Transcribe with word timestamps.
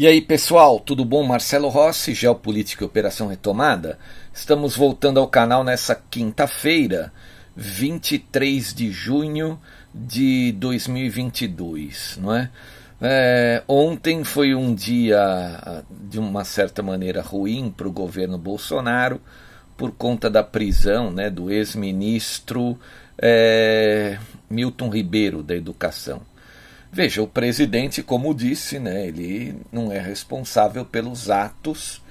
E 0.00 0.06
aí, 0.06 0.20
pessoal, 0.20 0.78
tudo 0.78 1.04
bom? 1.04 1.24
Marcelo 1.24 1.66
Rossi, 1.68 2.14
Geopolítica 2.14 2.84
e 2.84 2.86
Operação 2.86 3.26
Retomada. 3.26 3.98
Estamos 4.32 4.76
voltando 4.76 5.18
ao 5.18 5.26
canal 5.26 5.64
nessa 5.64 5.92
quinta-feira, 5.92 7.12
23 7.56 8.72
de 8.72 8.92
junho 8.92 9.58
de 9.92 10.52
2022, 10.52 12.16
não 12.22 12.32
é? 12.32 12.48
é? 13.02 13.64
Ontem 13.66 14.22
foi 14.22 14.54
um 14.54 14.72
dia, 14.72 15.84
de 15.90 16.20
uma 16.20 16.44
certa 16.44 16.80
maneira, 16.80 17.20
ruim 17.20 17.68
para 17.68 17.88
o 17.88 17.92
governo 17.92 18.38
Bolsonaro, 18.38 19.20
por 19.76 19.90
conta 19.90 20.30
da 20.30 20.44
prisão 20.44 21.10
né, 21.10 21.28
do 21.28 21.50
ex-ministro 21.50 22.78
é, 23.20 24.16
Milton 24.48 24.90
Ribeiro, 24.90 25.42
da 25.42 25.56
Educação. 25.56 26.22
Veja, 26.90 27.22
o 27.22 27.28
presidente, 27.28 28.02
como 28.02 28.34
disse, 28.34 28.78
né, 28.78 29.06
ele 29.06 29.56
não 29.70 29.92
é 29.92 29.98
responsável 29.98 30.84
pelos 30.84 31.28
atos 31.28 32.02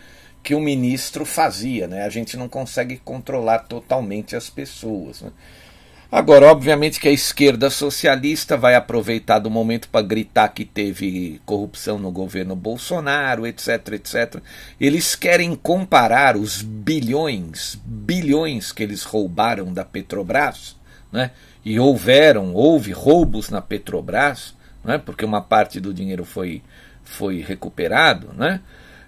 que 0.43 0.55
o 0.55 0.61
ministro 0.61 1.25
fazia. 1.25 1.87
Né? 1.87 2.03
A 2.03 2.09
gente 2.09 2.37
não 2.37 2.47
consegue 2.47 2.97
controlar 2.97 3.59
totalmente 3.59 4.35
as 4.35 4.49
pessoas. 4.49 5.21
Né? 5.21 5.31
Agora, 6.09 6.49
obviamente 6.49 7.01
que 7.01 7.07
a 7.09 7.11
esquerda 7.11 7.69
socialista 7.69 8.55
vai 8.55 8.75
aproveitar 8.75 9.39
do 9.39 9.49
momento 9.49 9.89
para 9.89 10.05
gritar 10.05 10.47
que 10.49 10.63
teve 10.63 11.41
corrupção 11.45 11.99
no 11.99 12.11
governo 12.11 12.55
Bolsonaro, 12.55 13.45
etc, 13.45 13.89
etc. 13.91 14.41
Eles 14.79 15.15
querem 15.15 15.53
comparar 15.53 16.37
os 16.37 16.61
bilhões, 16.61 17.77
bilhões 17.83 18.71
que 18.71 18.83
eles 18.83 19.03
roubaram 19.03 19.73
da 19.73 19.83
Petrobras, 19.83 20.77
né? 21.11 21.31
E 21.65 21.77
houveram, 21.77 22.53
houve 22.53 22.93
roubos 22.93 23.49
na 23.49 23.61
Petrobras, 23.61 24.55
né, 24.83 24.97
porque 24.97 25.25
uma 25.25 25.41
parte 25.41 25.79
do 25.79 25.93
dinheiro 25.93 26.25
foi, 26.25 26.61
foi 27.03 27.41
recuperado, 27.41 28.33
né, 28.33 28.61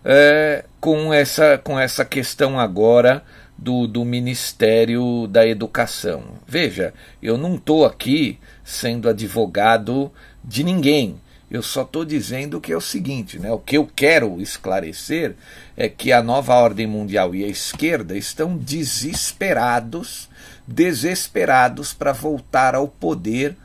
é, 0.04 0.66
com, 0.80 1.14
essa, 1.14 1.58
com 1.58 1.80
essa 1.80 2.06
questão 2.06 2.60
agora 2.60 3.24
do, 3.58 3.88
do 3.88 4.06
Ministério 4.06 5.28
da 5.28 5.46
Educação. 5.46 6.24
Veja, 6.48 6.94
eu 7.22 7.38
não 7.38 7.56
estou 7.56 7.86
aqui 7.86 8.40
sendo 8.64 9.10
advogado 9.10 10.12
de 10.44 10.64
ninguém. 10.64 11.20
Eu 11.52 11.64
só 11.64 11.82
estou 11.82 12.06
dizendo 12.06 12.62
que 12.62 12.72
é 12.72 12.78
o 12.78 12.82
seguinte, 12.82 13.40
né? 13.40 13.52
O 13.52 13.58
que 13.58 13.76
eu 13.76 13.90
quero 13.96 14.40
esclarecer 14.40 15.36
é 15.76 15.90
que 15.90 16.12
a 16.12 16.22
nova 16.22 16.54
ordem 16.54 16.86
mundial 16.86 17.34
e 17.34 17.44
a 17.44 17.48
esquerda 17.48 18.16
estão 18.16 18.56
desesperados, 18.56 20.30
desesperados 20.68 21.92
para 21.92 22.14
voltar 22.14 22.76
ao 22.76 22.88
poder 22.88 23.58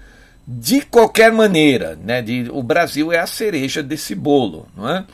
de 0.46 0.82
qualquer 0.82 1.32
maneira, 1.32 1.96
né, 1.96 2.20
de, 2.20 2.48
o 2.50 2.62
Brasil 2.62 3.12
é 3.12 3.18
a 3.18 3.26
cereja 3.26 3.82
desse 3.82 4.14
bolo, 4.14 4.68
não 4.76 4.88
é? 4.88 5.06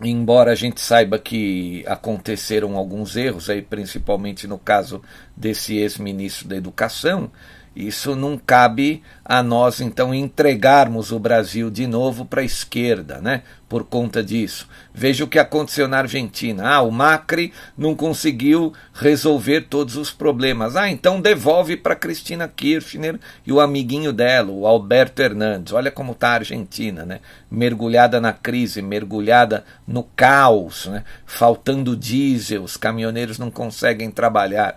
Embora 0.00 0.52
a 0.52 0.54
gente 0.54 0.80
saiba 0.80 1.18
que 1.18 1.84
aconteceram 1.86 2.76
alguns 2.76 3.16
erros, 3.16 3.50
aí, 3.50 3.60
principalmente 3.60 4.46
no 4.46 4.56
caso 4.56 5.02
desse 5.36 5.76
ex-ministro 5.76 6.46
da 6.46 6.56
Educação, 6.56 7.30
isso 7.78 8.16
não 8.16 8.36
cabe 8.36 9.04
a 9.24 9.40
nós, 9.40 9.80
então, 9.80 10.12
entregarmos 10.12 11.12
o 11.12 11.18
Brasil 11.20 11.70
de 11.70 11.86
novo 11.86 12.24
para 12.24 12.40
a 12.40 12.44
esquerda, 12.44 13.20
né? 13.20 13.42
Por 13.68 13.84
conta 13.84 14.20
disso. 14.20 14.68
Veja 14.92 15.22
o 15.22 15.28
que 15.28 15.38
aconteceu 15.38 15.86
na 15.86 15.98
Argentina. 15.98 16.68
Ah, 16.68 16.82
o 16.82 16.90
Macri 16.90 17.52
não 17.76 17.94
conseguiu 17.94 18.72
resolver 18.92 19.66
todos 19.70 19.94
os 19.94 20.10
problemas. 20.10 20.74
Ah, 20.74 20.90
então 20.90 21.20
devolve 21.20 21.76
para 21.76 21.94
Cristina 21.94 22.48
Kirchner 22.48 23.20
e 23.46 23.52
o 23.52 23.60
amiguinho 23.60 24.12
dela, 24.12 24.50
o 24.50 24.66
Alberto 24.66 25.22
Hernandes. 25.22 25.72
Olha 25.72 25.92
como 25.92 26.12
está 26.12 26.30
a 26.30 26.34
Argentina, 26.34 27.06
né? 27.06 27.20
Mergulhada 27.48 28.20
na 28.20 28.32
crise, 28.32 28.82
mergulhada 28.82 29.64
no 29.86 30.02
caos, 30.02 30.86
né? 30.86 31.04
Faltando 31.24 31.96
diesel, 31.96 32.64
os 32.64 32.76
caminhoneiros 32.76 33.38
não 33.38 33.52
conseguem 33.52 34.10
trabalhar. 34.10 34.76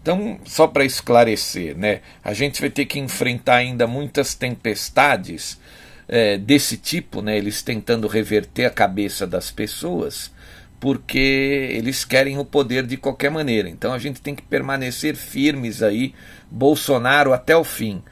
Então, 0.00 0.38
só 0.44 0.66
para 0.66 0.84
esclarecer, 0.84 1.76
né, 1.76 2.00
a 2.24 2.32
gente 2.32 2.60
vai 2.60 2.70
ter 2.70 2.86
que 2.86 2.98
enfrentar 2.98 3.56
ainda 3.56 3.86
muitas 3.86 4.34
tempestades 4.34 5.58
é, 6.08 6.38
desse 6.38 6.76
tipo, 6.76 7.20
né, 7.20 7.36
eles 7.36 7.62
tentando 7.62 8.08
reverter 8.08 8.64
a 8.64 8.70
cabeça 8.70 9.26
das 9.26 9.50
pessoas, 9.50 10.32
porque 10.80 11.18
eles 11.72 12.04
querem 12.04 12.38
o 12.38 12.44
poder 12.44 12.86
de 12.86 12.96
qualquer 12.96 13.30
maneira. 13.30 13.68
Então 13.68 13.92
a 13.92 13.98
gente 13.98 14.20
tem 14.20 14.34
que 14.34 14.42
permanecer 14.42 15.14
firmes 15.14 15.82
aí, 15.82 16.14
Bolsonaro 16.50 17.32
até 17.32 17.56
o 17.56 17.64
fim. 17.64 18.02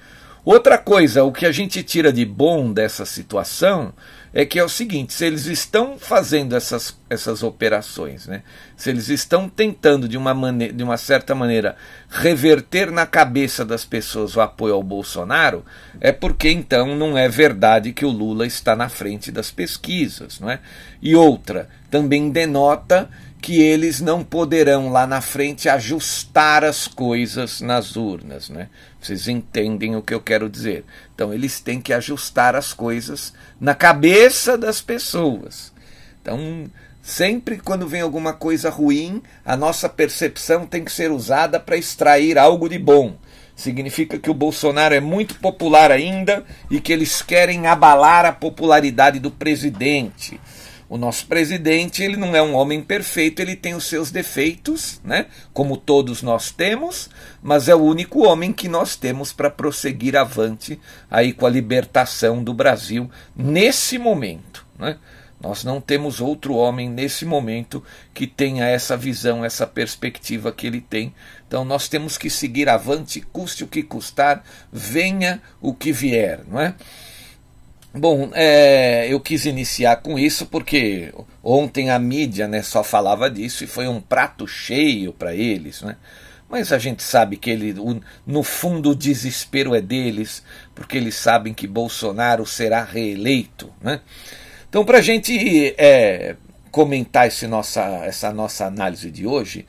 Outra 0.46 0.78
coisa, 0.78 1.24
o 1.24 1.32
que 1.32 1.44
a 1.44 1.50
gente 1.50 1.82
tira 1.82 2.12
de 2.12 2.24
bom 2.24 2.72
dessa 2.72 3.04
situação 3.04 3.92
é 4.32 4.46
que 4.46 4.60
é 4.60 4.62
o 4.62 4.68
seguinte: 4.68 5.12
se 5.12 5.26
eles 5.26 5.46
estão 5.46 5.98
fazendo 5.98 6.54
essas, 6.54 6.96
essas 7.10 7.42
operações, 7.42 8.28
né, 8.28 8.44
se 8.76 8.88
eles 8.88 9.08
estão 9.08 9.48
tentando 9.48 10.08
de 10.08 10.16
uma, 10.16 10.32
maneira, 10.32 10.72
de 10.72 10.84
uma 10.84 10.96
certa 10.96 11.34
maneira 11.34 11.74
reverter 12.08 12.92
na 12.92 13.04
cabeça 13.04 13.64
das 13.64 13.84
pessoas 13.84 14.36
o 14.36 14.40
apoio 14.40 14.74
ao 14.74 14.84
Bolsonaro, 14.84 15.64
é 16.00 16.12
porque 16.12 16.48
então 16.48 16.94
não 16.94 17.18
é 17.18 17.28
verdade 17.28 17.92
que 17.92 18.04
o 18.04 18.10
Lula 18.10 18.46
está 18.46 18.76
na 18.76 18.88
frente 18.88 19.32
das 19.32 19.50
pesquisas. 19.50 20.38
Não 20.38 20.48
é? 20.48 20.60
E 21.02 21.16
outra, 21.16 21.68
também 21.90 22.30
denota 22.30 23.10
que 23.46 23.62
eles 23.62 24.00
não 24.00 24.24
poderão 24.24 24.90
lá 24.90 25.06
na 25.06 25.20
frente 25.20 25.68
ajustar 25.68 26.64
as 26.64 26.88
coisas 26.88 27.60
nas 27.60 27.94
urnas, 27.94 28.48
né? 28.50 28.68
Vocês 29.00 29.28
entendem 29.28 29.94
o 29.94 30.02
que 30.02 30.12
eu 30.12 30.20
quero 30.20 30.50
dizer? 30.50 30.84
Então 31.14 31.32
eles 31.32 31.60
têm 31.60 31.80
que 31.80 31.92
ajustar 31.92 32.56
as 32.56 32.72
coisas 32.72 33.32
na 33.60 33.72
cabeça 33.72 34.58
das 34.58 34.80
pessoas. 34.80 35.72
Então, 36.20 36.68
sempre 37.00 37.58
quando 37.58 37.86
vem 37.86 38.00
alguma 38.00 38.32
coisa 38.32 38.68
ruim, 38.68 39.22
a 39.44 39.56
nossa 39.56 39.88
percepção 39.88 40.66
tem 40.66 40.84
que 40.84 40.90
ser 40.90 41.12
usada 41.12 41.60
para 41.60 41.76
extrair 41.76 42.38
algo 42.38 42.68
de 42.68 42.80
bom. 42.80 43.16
Significa 43.54 44.18
que 44.18 44.28
o 44.28 44.34
Bolsonaro 44.34 44.92
é 44.92 45.00
muito 45.00 45.36
popular 45.36 45.92
ainda 45.92 46.44
e 46.68 46.80
que 46.80 46.92
eles 46.92 47.22
querem 47.22 47.68
abalar 47.68 48.26
a 48.26 48.32
popularidade 48.32 49.20
do 49.20 49.30
presidente. 49.30 50.40
O 50.88 50.96
nosso 50.96 51.26
presidente, 51.26 52.02
ele 52.02 52.16
não 52.16 52.36
é 52.36 52.40
um 52.40 52.54
homem 52.54 52.80
perfeito, 52.80 53.40
ele 53.42 53.56
tem 53.56 53.74
os 53.74 53.86
seus 53.86 54.12
defeitos, 54.12 55.00
né? 55.02 55.26
Como 55.52 55.76
todos 55.76 56.22
nós 56.22 56.52
temos, 56.52 57.10
mas 57.42 57.68
é 57.68 57.74
o 57.74 57.82
único 57.82 58.24
homem 58.24 58.52
que 58.52 58.68
nós 58.68 58.94
temos 58.94 59.32
para 59.32 59.50
prosseguir 59.50 60.16
avante 60.16 60.78
aí 61.10 61.32
com 61.32 61.44
a 61.44 61.50
libertação 61.50 62.42
do 62.42 62.54
Brasil 62.54 63.10
nesse 63.34 63.98
momento, 63.98 64.64
né? 64.78 64.96
Nós 65.40 65.64
não 65.64 65.80
temos 65.80 66.20
outro 66.20 66.54
homem 66.54 66.88
nesse 66.88 67.24
momento 67.24 67.82
que 68.14 68.26
tenha 68.26 68.64
essa 68.64 68.96
visão, 68.96 69.44
essa 69.44 69.66
perspectiva 69.66 70.50
que 70.50 70.66
ele 70.66 70.80
tem. 70.80 71.14
Então 71.46 71.64
nós 71.64 71.88
temos 71.88 72.16
que 72.16 72.30
seguir 72.30 72.68
avante, 72.68 73.20
custe 73.20 73.62
o 73.62 73.68
que 73.68 73.82
custar, 73.82 74.42
venha 74.72 75.42
o 75.60 75.74
que 75.74 75.92
vier, 75.92 76.40
não 76.48 76.60
é? 76.60 76.74
Bom, 77.98 78.30
é, 78.34 79.10
eu 79.10 79.18
quis 79.18 79.46
iniciar 79.46 79.96
com 79.96 80.18
isso 80.18 80.44
porque 80.44 81.14
ontem 81.42 81.88
a 81.88 81.98
mídia 81.98 82.46
né, 82.46 82.60
só 82.62 82.84
falava 82.84 83.30
disso 83.30 83.64
e 83.64 83.66
foi 83.66 83.88
um 83.88 84.02
prato 84.02 84.46
cheio 84.46 85.14
para 85.14 85.34
eles. 85.34 85.80
Né? 85.80 85.96
Mas 86.46 86.72
a 86.72 86.78
gente 86.78 87.02
sabe 87.02 87.38
que 87.38 87.48
ele, 87.48 87.72
o, 87.80 87.98
no 88.26 88.42
fundo 88.42 88.90
o 88.90 88.94
desespero 88.94 89.74
é 89.74 89.80
deles, 89.80 90.42
porque 90.74 90.98
eles 90.98 91.14
sabem 91.14 91.54
que 91.54 91.66
Bolsonaro 91.66 92.44
será 92.44 92.84
reeleito. 92.84 93.72
Né? 93.80 94.00
Então, 94.68 94.84
para 94.84 94.98
a 94.98 95.02
gente 95.02 95.74
é, 95.78 96.36
comentar 96.70 97.26
esse 97.26 97.46
nossa, 97.46 97.82
essa 98.04 98.30
nossa 98.30 98.66
análise 98.66 99.10
de 99.10 99.26
hoje, 99.26 99.64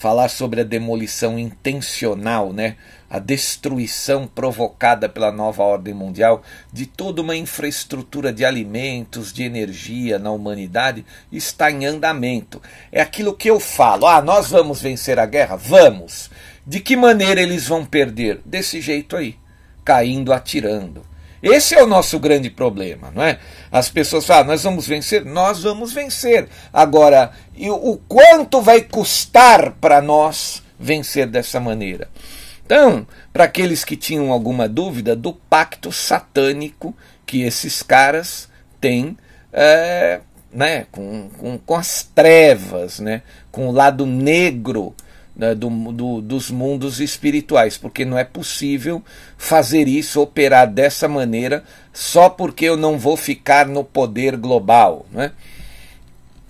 falar 0.00 0.30
sobre 0.30 0.62
a 0.62 0.64
demolição 0.64 1.38
intencional, 1.38 2.54
né? 2.54 2.76
a 3.10 3.18
destruição 3.18 4.26
provocada 4.26 5.10
pela 5.10 5.30
nova 5.30 5.62
ordem 5.62 5.92
mundial 5.92 6.42
de 6.72 6.86
toda 6.86 7.20
uma 7.20 7.36
infraestrutura 7.36 8.32
de 8.32 8.42
alimentos, 8.42 9.30
de 9.30 9.42
energia 9.42 10.18
na 10.18 10.30
humanidade, 10.30 11.04
está 11.30 11.70
em 11.70 11.84
andamento. 11.84 12.62
É 12.90 13.02
aquilo 13.02 13.36
que 13.36 13.50
eu 13.50 13.60
falo: 13.60 14.06
ah, 14.06 14.22
nós 14.22 14.48
vamos 14.48 14.80
vencer 14.80 15.18
a 15.18 15.26
guerra? 15.26 15.56
Vamos. 15.56 16.30
De 16.66 16.80
que 16.80 16.96
maneira 16.96 17.42
eles 17.42 17.68
vão 17.68 17.84
perder? 17.84 18.40
Desse 18.42 18.80
jeito 18.80 19.14
aí, 19.14 19.36
caindo, 19.84 20.32
atirando. 20.32 21.09
Esse 21.42 21.74
é 21.74 21.82
o 21.82 21.86
nosso 21.86 22.18
grande 22.18 22.50
problema, 22.50 23.10
não 23.14 23.22
é? 23.22 23.38
As 23.72 23.88
pessoas 23.88 24.26
falam, 24.26 24.46
nós 24.46 24.62
vamos 24.62 24.86
vencer, 24.86 25.24
nós 25.24 25.62
vamos 25.62 25.92
vencer. 25.92 26.48
Agora, 26.72 27.32
o 27.58 27.96
quanto 27.96 28.60
vai 28.60 28.82
custar 28.82 29.72
para 29.80 30.02
nós 30.02 30.62
vencer 30.78 31.26
dessa 31.26 31.58
maneira? 31.58 32.08
Então, 32.64 33.06
para 33.32 33.44
aqueles 33.44 33.84
que 33.84 33.96
tinham 33.96 34.30
alguma 34.30 34.68
dúvida 34.68 35.16
do 35.16 35.32
pacto 35.32 35.90
satânico 35.90 36.94
que 37.26 37.42
esses 37.42 37.82
caras 37.82 38.48
têm 38.80 39.16
é, 39.52 40.20
né, 40.52 40.86
com, 40.90 41.28
com, 41.30 41.58
com 41.58 41.74
as 41.74 42.02
trevas, 42.14 43.00
né, 43.00 43.22
com 43.50 43.68
o 43.68 43.72
lado 43.72 44.04
negro 44.06 44.94
né, 45.40 45.54
do, 45.54 45.70
do, 45.70 46.20
dos 46.20 46.50
mundos 46.50 47.00
espirituais, 47.00 47.78
porque 47.78 48.04
não 48.04 48.18
é 48.18 48.24
possível 48.24 49.02
fazer 49.38 49.88
isso, 49.88 50.20
operar 50.20 50.70
dessa 50.70 51.08
maneira, 51.08 51.64
só 51.94 52.28
porque 52.28 52.66
eu 52.66 52.76
não 52.76 52.98
vou 52.98 53.16
ficar 53.16 53.66
no 53.66 53.82
poder 53.82 54.36
global. 54.36 55.06
Né? 55.10 55.32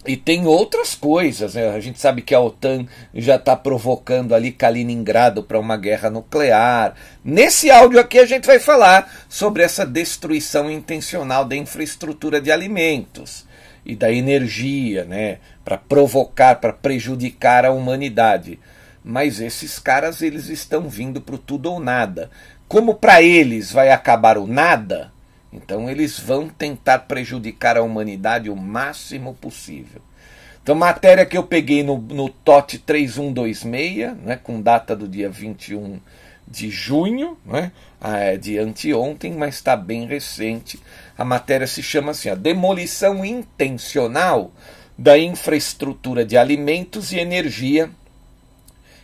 E 0.05 0.17
tem 0.17 0.45
outras 0.45 0.97
coisas, 0.97 1.55
né? 1.55 1.71
a 1.71 1.79
gente 1.79 2.01
sabe 2.01 2.21
que 2.21 2.35
a 2.35 2.41
OTAN 2.41 2.85
já 3.15 3.37
está 3.37 3.55
provocando 3.55 4.35
ali 4.35 4.51
Kaliningrado 4.51 5.45
para 5.45 5.61
uma 5.61 5.77
guerra 5.77 6.11
nuclear. 6.11 6.95
Nesse 7.25 7.71
áudio 7.71 8.01
aqui 8.01 8.19
a 8.19 8.27
gente 8.27 8.45
vai 8.45 8.59
falar 8.59 9.09
sobre 9.29 9.63
essa 9.63 9.87
destruição 9.87 10.69
intencional 10.69 11.45
da 11.45 11.55
infraestrutura 11.55 12.41
de 12.41 12.51
alimentos 12.51 13.47
e 13.87 13.95
da 13.95 14.13
energia, 14.13 15.05
né? 15.05 15.39
para 15.65 15.79
provocar, 15.79 16.57
para 16.57 16.73
prejudicar 16.73 17.65
a 17.65 17.71
humanidade. 17.71 18.59
Mas 19.03 19.41
esses 19.41 19.79
caras 19.79 20.23
eles 20.23 20.49
estão 20.49 20.89
vindo 20.89 21.21
para 21.21 21.35
o 21.35 21.39
tudo 21.39 21.73
ou 21.73 21.81
nada. 21.81 22.31
Como 22.69 22.95
para 22.95 23.23
eles 23.23 23.73
vai 23.73 23.91
acabar 23.91 24.39
o 24.39 24.47
nada, 24.47 25.13
então 25.53 25.91
eles 25.91 26.19
vão 26.19 26.49
tentar 26.49 27.01
prejudicar 27.01 27.77
a 27.77 27.83
humanidade 27.83 28.49
o 28.49 28.57
máximo 28.57 29.35
possível. 29.35 30.01
Então, 30.63 30.75
matéria 30.75 31.27
que 31.27 31.37
eu 31.37 31.43
peguei 31.43 31.83
no, 31.83 31.99
no 31.99 32.29
TOT 32.29 32.79
3126, 32.79 34.17
né, 34.19 34.39
com 34.43 34.61
data 34.61 34.95
do 34.95 35.09
dia 35.09 35.29
21 35.29 35.99
de 36.47 36.71
junho, 36.71 37.37
né, 37.47 37.73
é 38.03 38.37
de 38.37 38.59
anteontem, 38.59 39.33
mas 39.33 39.57
está 39.57 39.75
bem 39.77 40.07
recente. 40.07 40.79
A 41.17 41.25
matéria 41.25 41.67
se 41.67 41.83
chama 41.83 42.13
assim: 42.13 42.29
a 42.29 42.35
demolição 42.35 43.25
intencional 43.25 44.53
da 44.97 45.19
infraestrutura 45.19 46.25
de 46.25 46.37
alimentos 46.37 47.11
e 47.11 47.19
energia 47.19 47.91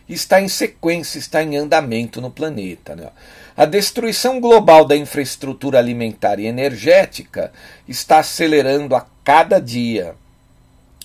está 0.07 0.41
em 0.41 0.47
sequência, 0.47 1.19
está 1.19 1.43
em 1.43 1.57
andamento 1.57 2.21
no 2.21 2.31
planeta. 2.31 2.95
Né? 2.95 3.09
A 3.55 3.65
destruição 3.65 4.39
global 4.39 4.85
da 4.85 4.95
infraestrutura 4.95 5.79
alimentar 5.79 6.39
e 6.39 6.45
energética 6.45 7.51
está 7.87 8.19
acelerando 8.19 8.95
a 8.95 9.05
cada 9.23 9.59
dia. 9.59 10.15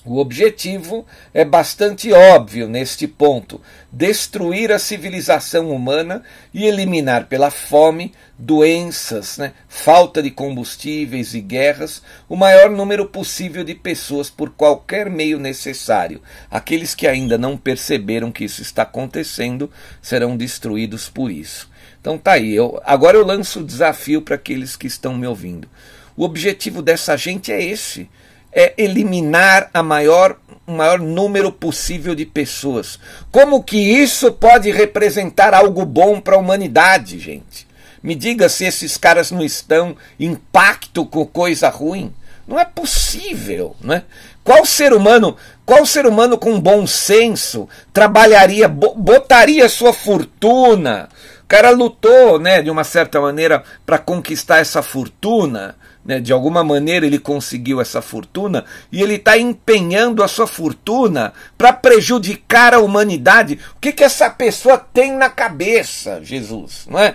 O 0.04 0.18
objetivo 0.18 1.06
é 1.32 1.44
bastante 1.44 2.12
óbvio 2.12 2.68
neste 2.68 3.06
ponto: 3.06 3.60
destruir 3.90 4.72
a 4.72 4.78
civilização 4.78 5.70
humana 5.70 6.24
e 6.52 6.64
eliminar 6.64 7.26
pela 7.26 7.52
fome, 7.52 8.12
doenças, 8.36 9.38
né, 9.38 9.52
falta 9.68 10.20
de 10.20 10.32
combustíveis 10.32 11.34
e 11.34 11.40
guerras 11.40 12.02
o 12.28 12.34
maior 12.34 12.68
número 12.68 13.06
possível 13.06 13.62
de 13.62 13.76
pessoas 13.76 14.28
por 14.28 14.50
qualquer 14.50 15.08
meio 15.08 15.38
necessário. 15.38 16.20
Aqueles 16.50 16.96
que 16.96 17.06
ainda 17.06 17.38
não 17.38 17.56
perceberam 17.56 18.32
que 18.32 18.44
isso 18.44 18.60
está 18.60 18.82
acontecendo 18.82 19.70
serão 20.00 20.36
destruídos 20.36 21.08
por 21.08 21.30
isso. 21.30 21.70
Então 22.00 22.18
tá 22.18 22.32
aí. 22.32 22.52
Eu, 22.52 22.82
agora 22.84 23.16
eu 23.16 23.24
lanço 23.24 23.60
o 23.60 23.64
desafio 23.64 24.20
para 24.20 24.34
aqueles 24.34 24.74
que 24.74 24.88
estão 24.88 25.14
me 25.14 25.28
ouvindo. 25.28 25.68
O 26.16 26.24
objetivo 26.24 26.82
dessa 26.82 27.16
gente 27.16 27.52
é 27.52 27.62
esse: 27.64 28.10
é 28.52 28.74
eliminar 28.76 29.70
a 29.72 29.82
maior, 29.82 30.36
o 30.66 30.72
maior 30.72 30.98
número 30.98 31.50
possível 31.50 32.14
de 32.14 32.26
pessoas. 32.26 32.98
Como 33.30 33.62
que 33.62 33.76
isso 33.78 34.32
pode 34.32 34.70
representar 34.70 35.54
algo 35.54 35.84
bom 35.84 36.20
para 36.20 36.36
a 36.36 36.38
humanidade, 36.38 37.18
gente? 37.18 37.66
Me 38.02 38.14
diga 38.14 38.48
se 38.48 38.64
esses 38.64 38.96
caras 38.96 39.30
não 39.30 39.42
estão 39.42 39.96
em 40.18 40.34
pacto 40.34 41.06
com 41.06 41.24
coisa 41.24 41.68
ruim. 41.68 42.12
Não 42.46 42.58
é 42.58 42.64
possível, 42.64 43.76
né? 43.80 44.02
Qual 44.42 44.66
ser 44.66 44.92
humano, 44.92 45.36
qual 45.64 45.86
ser 45.86 46.04
humano 46.04 46.36
com 46.36 46.60
bom 46.60 46.84
senso 46.86 47.68
trabalharia, 47.92 48.66
botaria 48.68 49.68
sua 49.68 49.92
fortuna, 49.92 51.08
cara 51.52 51.68
lutou, 51.68 52.38
né, 52.38 52.62
de 52.62 52.70
uma 52.70 52.82
certa 52.82 53.20
maneira, 53.20 53.62
para 53.84 53.98
conquistar 53.98 54.60
essa 54.60 54.80
fortuna. 54.80 55.76
Né, 56.04 56.18
de 56.18 56.32
alguma 56.32 56.64
maneira 56.64 57.06
ele 57.06 57.18
conseguiu 57.18 57.80
essa 57.80 58.02
fortuna 58.02 58.64
e 58.90 59.00
ele 59.00 59.14
está 59.14 59.38
empenhando 59.38 60.20
a 60.24 60.26
sua 60.26 60.48
fortuna 60.48 61.32
para 61.56 61.72
prejudicar 61.72 62.74
a 62.74 62.80
humanidade. 62.80 63.60
O 63.76 63.80
que, 63.80 63.92
que 63.92 64.02
essa 64.02 64.28
pessoa 64.28 64.76
tem 64.76 65.12
na 65.12 65.30
cabeça, 65.30 66.20
Jesus? 66.20 66.86
Não 66.90 66.98
é? 66.98 67.14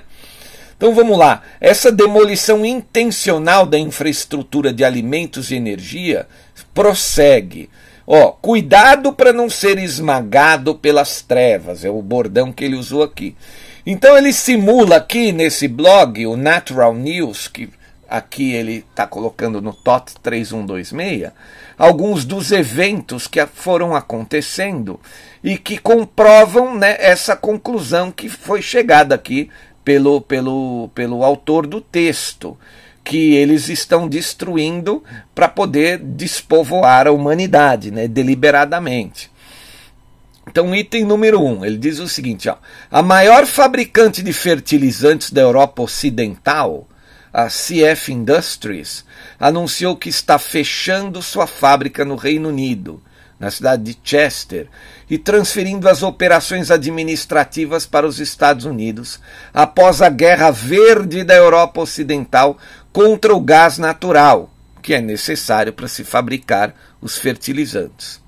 Então 0.78 0.94
vamos 0.94 1.18
lá. 1.18 1.42
Essa 1.60 1.92
demolição 1.92 2.66
intencional 2.66 3.66
da 3.66 3.78
infraestrutura 3.78 4.72
de 4.72 4.86
alimentos 4.86 5.52
e 5.52 5.56
energia 5.56 6.28
prossegue. 6.74 7.70
Ó, 8.06 8.32
cuidado 8.32 9.12
para 9.12 9.34
não 9.34 9.50
ser 9.50 9.80
esmagado 9.80 10.76
pelas 10.76 11.22
trevas, 11.22 11.84
é 11.84 11.90
o 11.90 12.02
bordão 12.02 12.54
que 12.54 12.64
ele 12.64 12.78
usou 12.78 13.04
aqui. 13.04 13.36
Então 13.86 14.18
ele 14.18 14.32
simula 14.32 14.98
aqui 14.98 15.32
nesse 15.32 15.68
blog, 15.68 16.26
o 16.26 16.38
Natural 16.38 16.94
News, 16.94 17.48
que 17.48 17.70
aqui 18.08 18.54
ele 18.54 18.86
está 18.90 19.06
colocando 19.06 19.62
no 19.62 19.74
TOT 19.74 20.14
3126, 20.22 21.32
alguns 21.78 22.26
dos 22.26 22.52
eventos 22.52 23.28
que 23.28 23.46
foram 23.46 23.96
acontecendo 23.96 25.00
e 25.44 25.58
que 25.58 25.78
comprovam 25.78 26.76
né, 26.76 26.96
essa 27.00 27.36
conclusão 27.36 28.12
que 28.12 28.30
foi 28.30 28.62
chegada 28.62 29.16
aqui 29.16 29.50
pelo, 29.84 30.22
pelo, 30.22 30.90
pelo 30.94 31.24
autor 31.24 31.68
do 31.68 31.80
texto, 31.80 32.58
que 33.04 33.36
eles 33.36 33.70
estão 33.70 34.08
destruindo 34.08 35.04
para 35.34 35.48
poder 35.48 35.98
despovoar 35.98 37.08
a 37.08 37.12
humanidade 37.12 37.90
né, 37.92 38.08
deliberadamente. 38.08 39.32
Então, 40.48 40.74
item 40.74 41.04
número 41.04 41.42
um, 41.42 41.66
ele 41.66 41.78
diz 41.78 42.00
o 42.00 42.08
seguinte: 42.08 42.48
ó, 42.50 42.56
a 42.90 43.02
maior 43.02 43.46
fabricante 43.46 44.24
de 44.24 44.32
fertilizantes 44.32 45.30
da 45.30 45.42
Europa 45.42 45.84
Ocidental, 45.84 46.87
a 47.38 47.50
CF 47.50 48.12
Industries, 48.12 49.06
anunciou 49.40 49.96
que 49.96 50.10
está 50.10 50.40
fechando 50.40 51.22
sua 51.22 51.46
fábrica 51.46 52.04
no 52.04 52.16
Reino 52.16 52.50
Unido, 52.50 53.00
na 53.40 53.52
cidade 53.52 53.84
de 53.84 54.00
Chester, 54.04 54.68
e 55.08 55.20
transferindo 55.20 55.88
as 55.88 56.02
operações 56.02 56.72
administrativas 56.72 57.86
para 57.86 58.08
os 58.08 58.20
Estados 58.20 58.66
Unidos 58.66 59.20
após 59.54 60.02
a 60.02 60.10
guerra 60.10 60.50
verde 60.50 61.24
da 61.24 61.36
Europa 61.36 61.80
Ocidental 61.80 62.58
contra 62.92 63.36
o 63.36 63.40
gás 63.40 63.78
natural, 63.78 64.50
que 64.82 64.96
é 64.96 65.00
necessário 65.00 65.72
para 65.72 65.88
se 65.88 66.04
fabricar 66.04 66.74
os 67.00 67.20
fertilizantes. 67.20 68.20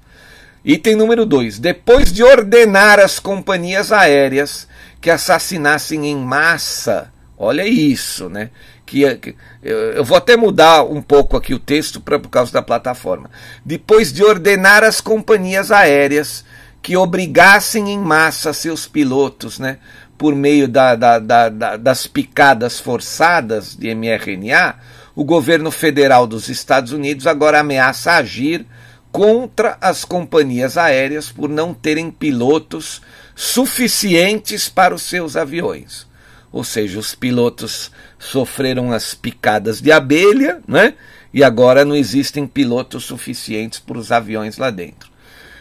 Item 0.64 0.96
número 0.96 1.26
2. 1.26 1.58
Depois 1.58 2.14
de 2.14 2.22
ordenar 2.22 3.00
as 3.00 3.18
companhias 3.18 3.92
aéreas 3.92 4.68
que 5.02 5.10
assassinassem 5.10 6.06
em 6.06 6.16
massa 6.16 7.12
Olha 7.42 7.66
isso, 7.66 8.28
né? 8.28 8.50
Que, 8.90 9.16
que 9.18 9.36
eu 9.62 10.04
vou 10.04 10.18
até 10.18 10.36
mudar 10.36 10.84
um 10.84 11.00
pouco 11.00 11.38
aqui 11.38 11.54
o 11.54 11.60
texto 11.60 12.02
pra, 12.02 12.18
por 12.18 12.30
causa 12.30 12.52
da 12.52 12.60
plataforma. 12.60 13.30
Depois 13.64 14.12
de 14.12 14.24
ordenar 14.24 14.84
as 14.84 15.00
companhias 15.00 15.72
aéreas 15.72 16.44
que 16.82 16.98
obrigassem 16.98 17.92
em 17.92 18.00
massa 18.00 18.52
seus 18.52 18.88
pilotos, 18.88 19.60
né, 19.60 19.78
por 20.18 20.34
meio 20.34 20.68
da, 20.68 20.96
da, 20.96 21.20
da, 21.20 21.78
das 21.78 22.08
picadas 22.08 22.80
forçadas 22.80 23.76
de 23.76 23.94
mRNA, 23.94 24.78
o 25.16 25.24
governo 25.24 25.70
federal 25.70 26.26
dos 26.26 26.50
Estados 26.50 26.92
Unidos 26.92 27.28
agora 27.28 27.60
ameaça 27.60 28.14
agir 28.14 28.66
contra 29.12 29.78
as 29.80 30.04
companhias 30.04 30.80
aéreas 30.80 31.30
por 31.30 31.48
não 31.48 31.76
terem 31.76 32.10
pilotos 32.10 33.04
suficientes 33.36 34.68
para 34.68 34.96
os 34.96 35.04
seus 35.04 35.36
aviões. 35.36 36.09
Ou 36.52 36.64
seja, 36.64 37.00
os 37.00 37.14
pilotos 37.14 37.92
sofreram 38.18 38.92
as 38.92 39.14
picadas 39.14 39.82
de 39.82 39.92
abelha, 39.92 40.62
né? 40.68 40.96
E 41.34 41.44
agora 41.44 41.86
não 41.86 41.96
existem 41.96 42.48
pilotos 42.48 43.06
suficientes 43.06 43.80
para 43.80 43.98
os 43.98 44.12
aviões 44.12 44.58
lá 44.58 44.72
dentro. 44.72 45.10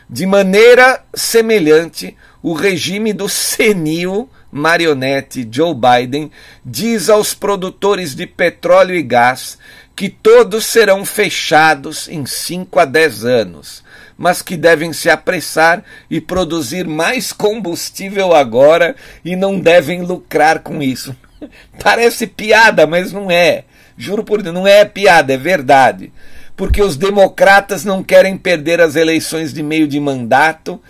De 0.09 0.25
maneira 0.25 1.05
semelhante, 1.15 2.17
o 2.43 2.55
regime 2.55 3.13
do 3.13 3.29
senil 3.29 4.31
marionete 4.51 5.47
Joe 5.51 5.75
Biden 5.75 6.31
diz 6.65 7.11
aos 7.11 7.35
produtores 7.35 8.15
de 8.15 8.27
petróleo 8.27 8.95
e 8.95 9.03
gás 9.03 9.59
que 9.95 10.09
todos 10.09 10.65
serão 10.65 11.05
fechados 11.05 12.09
em 12.09 12.25
5 12.25 12.79
a 12.79 12.85
10 12.85 13.25
anos, 13.25 13.85
mas 14.19 14.43
que 14.43 14.57
devem 14.57 14.93
se 14.93 15.09
apressar 15.09 15.85
e 16.11 16.21
produzir 16.21 16.89
mais 16.89 17.33
combustível 17.33 18.35
agora 18.35 18.97
e 19.25 19.37
não 19.37 19.61
devem 19.61 20.03
lucrar 20.03 20.59
com 20.59 20.83
isso. 20.83 21.15
Parece 21.81 22.27
piada, 22.27 22.85
mas 22.85 23.13
não 23.13 23.31
é. 23.31 23.65
Juro 23.97 24.25
por 24.25 24.43
Deus, 24.43 24.55
não 24.55 24.67
é 24.67 24.85
piada, 24.85 25.33
é 25.33 25.37
verdade. 25.37 26.13
Porque 26.57 26.83
os 26.83 26.97
democratas 26.97 27.85
não 27.85 28.03
querem 28.03 28.37
perder 28.37 28.81
as 28.81 28.97
eleições 28.97 29.55
de 29.55 29.63
meio 29.63 29.87
de 29.87 30.01
mandato 30.01 30.81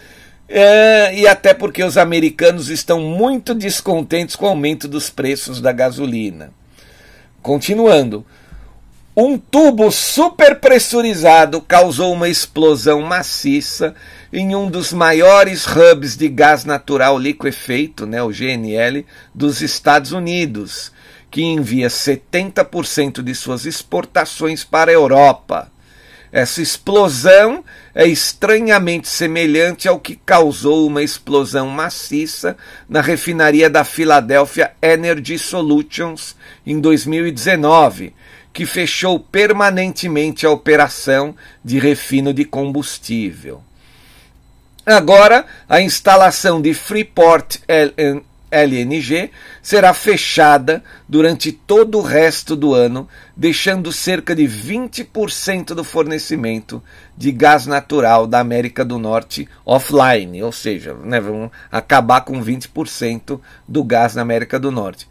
é, 0.49 1.14
e 1.14 1.26
até 1.26 1.52
porque 1.52 1.85
os 1.85 1.99
americanos 1.99 2.70
estão 2.70 3.00
muito 3.00 3.54
descontentes 3.54 4.35
com 4.35 4.47
o 4.47 4.49
aumento 4.49 4.88
dos 4.88 5.11
preços 5.11 5.61
da 5.61 5.73
gasolina. 5.73 6.50
Continuando, 7.42 8.25
um 9.20 9.37
tubo 9.37 9.90
superpressurizado 9.90 11.60
causou 11.60 12.12
uma 12.12 12.28
explosão 12.28 13.02
maciça 13.02 13.92
em 14.32 14.54
um 14.54 14.70
dos 14.70 14.92
maiores 14.92 15.66
hubs 15.66 16.16
de 16.16 16.28
gás 16.28 16.64
natural 16.64 17.18
liquefeito, 17.18 18.06
né, 18.06 18.22
o 18.22 18.28
GNL, 18.28 19.04
dos 19.34 19.60
Estados 19.60 20.12
Unidos, 20.12 20.92
que 21.32 21.42
envia 21.42 21.88
70% 21.88 23.20
de 23.20 23.34
suas 23.34 23.66
exportações 23.66 24.62
para 24.62 24.92
a 24.92 24.94
Europa. 24.94 25.68
Essa 26.30 26.62
explosão 26.62 27.64
é 27.92 28.06
estranhamente 28.06 29.08
semelhante 29.08 29.88
ao 29.88 29.98
que 29.98 30.14
causou 30.14 30.87
uma 30.87 31.02
explosão 31.02 31.66
maciça 31.66 32.56
na 32.88 33.00
refinaria 33.00 33.68
da 33.68 33.82
Philadelphia 33.82 34.70
Energy 34.80 35.40
Solutions 35.40 36.37
em 36.64 36.78
2019, 36.78 38.14
que 38.59 38.67
fechou 38.67 39.21
permanentemente 39.21 40.45
a 40.45 40.50
operação 40.50 41.33
de 41.65 41.79
refino 41.79 42.35
de 42.35 42.45
combustível. 42.45 43.62
Agora, 44.85 45.47
a 45.69 45.81
instalação 45.81 46.61
de 46.61 46.75
Freeport 46.75 47.61
LNG 48.50 49.31
será 49.62 49.95
fechada 49.95 50.83
durante 51.09 51.53
todo 51.53 51.99
o 51.99 52.03
resto 52.03 52.57
do 52.57 52.75
ano, 52.75 53.09
deixando 53.37 53.93
cerca 53.93 54.35
de 54.35 54.43
20% 54.43 55.67
do 55.67 55.85
fornecimento 55.85 56.83
de 57.17 57.31
gás 57.31 57.65
natural 57.65 58.27
da 58.27 58.41
América 58.41 58.85
do 58.85 58.99
Norte 58.99 59.49
offline, 59.65 60.43
ou 60.43 60.50
seja, 60.50 60.95
né, 60.95 61.21
vão 61.21 61.49
acabar 61.71 62.23
com 62.23 62.43
20% 62.43 63.41
do 63.69 63.85
gás 63.85 64.17
na 64.17 64.23
América 64.23 64.59
do 64.59 64.73
Norte. 64.73 65.07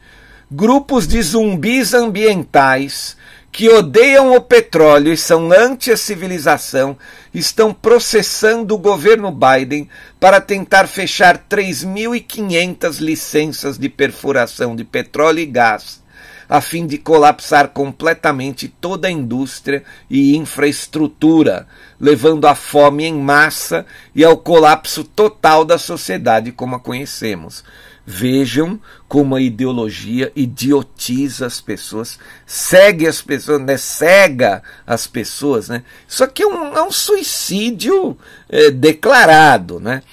Grupos 0.52 1.08
de 1.08 1.22
zumbis 1.22 1.94
ambientais 1.94 3.16
que 3.52 3.70
odeiam 3.70 4.36
o 4.36 4.42
petróleo 4.42 5.12
e 5.12 5.18
são 5.18 5.52
anti 5.52 5.92
a 5.92 5.98
civilização 5.98 6.98
estão 7.34 7.74
processando 7.74 8.76
o 8.76 8.78
governo 8.78 9.32
Biden 9.32 9.90
para 10.20 10.40
tentar 10.40 10.88
fechar 10.88 11.46
3.500 11.50 13.00
licenças 13.00 13.78
de 13.78 13.90
perfuração 13.90 14.76
de 14.76 14.84
petróleo 14.84 15.40
e 15.40 15.46
gás, 15.46 16.04
a 16.50 16.62
fim 16.62 16.86
de 16.86 16.98
colapsar 16.98 17.70
completamente 17.70 18.68
toda 18.68 19.08
a 19.08 19.12
indústria 19.12 19.84
e 20.10 20.36
infraestrutura, 20.36 21.68
levando 22.00 22.48
à 22.48 22.56
fome 22.56 23.06
em 23.06 23.14
massa 23.14 23.86
e 24.14 24.24
ao 24.24 24.38
colapso 24.38 25.04
total 25.04 25.66
da 25.66 25.78
sociedade 25.78 26.52
como 26.52 26.76
a 26.76 26.80
conhecemos. 26.80 27.64
Vejam 28.10 28.80
como 29.06 29.36
a 29.36 29.42
ideologia 29.42 30.32
idiotiza 30.34 31.46
as 31.46 31.60
pessoas, 31.60 32.18
segue 32.46 33.06
as 33.06 33.22
pessoas, 33.22 33.62
né? 33.62 33.76
cega 33.76 34.64
as 34.88 35.06
pessoas. 35.06 35.68
Né? 35.68 35.84
Isso 36.08 36.24
aqui 36.24 36.42
é 36.42 36.48
um, 36.48 36.78
é 36.78 36.82
um 36.82 36.90
suicídio 36.90 38.18
é, 38.48 38.72
declarado. 38.72 39.82
Né? 39.82 40.04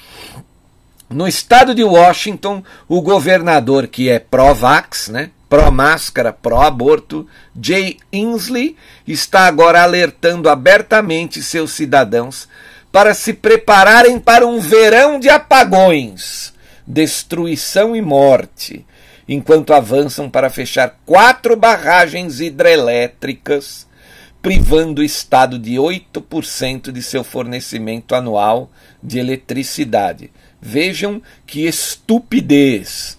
No 1.08 1.28
estado 1.28 1.72
de 1.72 1.84
Washington, 1.84 2.64
o 2.88 3.00
governador 3.00 3.86
que 3.86 4.08
é 4.08 4.18
pró-vax, 4.18 5.06
né? 5.06 5.30
pró-máscara, 5.48 6.32
pró-aborto, 6.32 7.28
Jay 7.62 7.98
Inslee, 8.12 8.76
está 9.06 9.46
agora 9.46 9.84
alertando 9.84 10.48
abertamente 10.48 11.40
seus 11.40 11.70
cidadãos 11.70 12.48
para 12.90 13.14
se 13.14 13.32
prepararem 13.32 14.18
para 14.18 14.44
um 14.44 14.58
verão 14.58 15.20
de 15.20 15.28
apagões 15.28 16.53
destruição 16.86 17.94
e 17.96 18.02
morte, 18.02 18.84
enquanto 19.28 19.72
avançam 19.72 20.28
para 20.28 20.50
fechar 20.50 21.00
quatro 21.06 21.56
barragens 21.56 22.40
hidrelétricas, 22.40 23.86
privando 24.42 25.00
o 25.00 25.04
Estado 25.04 25.58
de 25.58 25.76
8% 25.76 26.92
de 26.92 27.02
seu 27.02 27.24
fornecimento 27.24 28.14
anual 28.14 28.70
de 29.02 29.18
eletricidade. 29.18 30.30
Vejam 30.60 31.22
que 31.46 31.66
estupidez! 31.66 33.18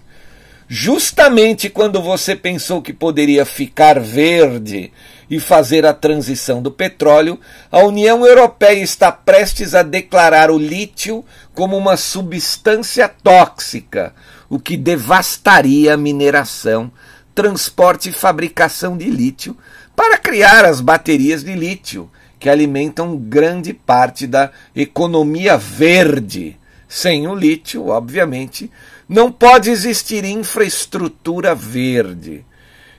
Justamente 0.68 1.70
quando 1.70 2.02
você 2.02 2.36
pensou 2.36 2.82
que 2.82 2.92
poderia 2.92 3.46
ficar 3.46 4.00
verde 4.00 4.92
e 5.30 5.40
fazer 5.40 5.86
a 5.86 5.94
transição 5.94 6.62
do 6.62 6.72
petróleo, 6.72 7.40
a 7.72 7.80
União 7.80 8.26
Europeia 8.26 8.82
está 8.82 9.12
prestes 9.12 9.74
a 9.74 9.82
declarar 9.82 10.52
o 10.52 10.58
lítio 10.58 11.24
como 11.54 11.76
uma 11.78 11.98
substância 11.98 13.08
tóxica, 13.08 14.14
o 14.50 14.60
que 14.60 14.78
devastaria 14.78 15.94
a 15.94 15.98
mineração, 15.98 16.92
transporte 17.34 18.10
e 18.10 18.14
fabricação 18.14 18.98
de 18.98 19.10
lítio 19.10 19.58
para 19.96 20.18
criar 20.18 20.66
as 20.66 20.82
baterias 20.82 21.44
de 21.44 21.54
lítio, 21.56 22.10
que 22.38 22.50
alimentam 22.50 23.18
grande 23.18 23.74
parte 23.74 24.28
da 24.28 24.52
economia 24.76 25.58
verde. 25.58 26.58
Sem 26.88 27.28
o 27.28 27.34
lítio, 27.34 27.88
obviamente, 27.88 28.70
não 29.08 29.32
pode 29.32 29.70
existir 29.70 30.24
infraestrutura 30.24 31.56
verde. 31.56 32.46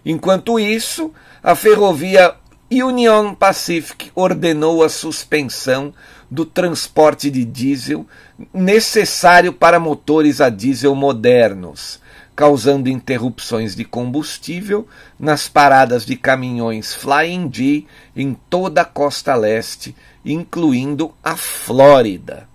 Enquanto 0.09 0.61
isso, 0.61 1.13
a 1.43 1.57
ferrovia 1.57 2.33
Union 2.71 3.35
Pacific 3.35 4.13
ordenou 4.15 4.85
a 4.85 4.89
suspensão 4.89 5.93
do 6.31 6.47
transporte 6.47 7.29
de 7.29 7.45
diesel 7.45 8.07
necessário 8.55 9.53
para 9.53 9.81
motores 9.81 10.41
a 10.41 10.49
diesel 10.49 10.95
modernos, 10.95 12.01
causando 12.37 12.89
interrupções 12.89 13.75
de 13.75 13.85
combustível 13.85 14.87
nas 15.19 15.49
paradas 15.49 16.07
de 16.07 16.15
caminhões 16.15 16.95
Flying 16.95 17.51
G 17.53 17.85
em 18.15 18.37
toda 18.49 18.83
a 18.83 18.85
costa 18.85 19.35
leste, 19.35 19.93
incluindo 20.25 21.13
a 21.21 21.35
Flórida. 21.35 22.49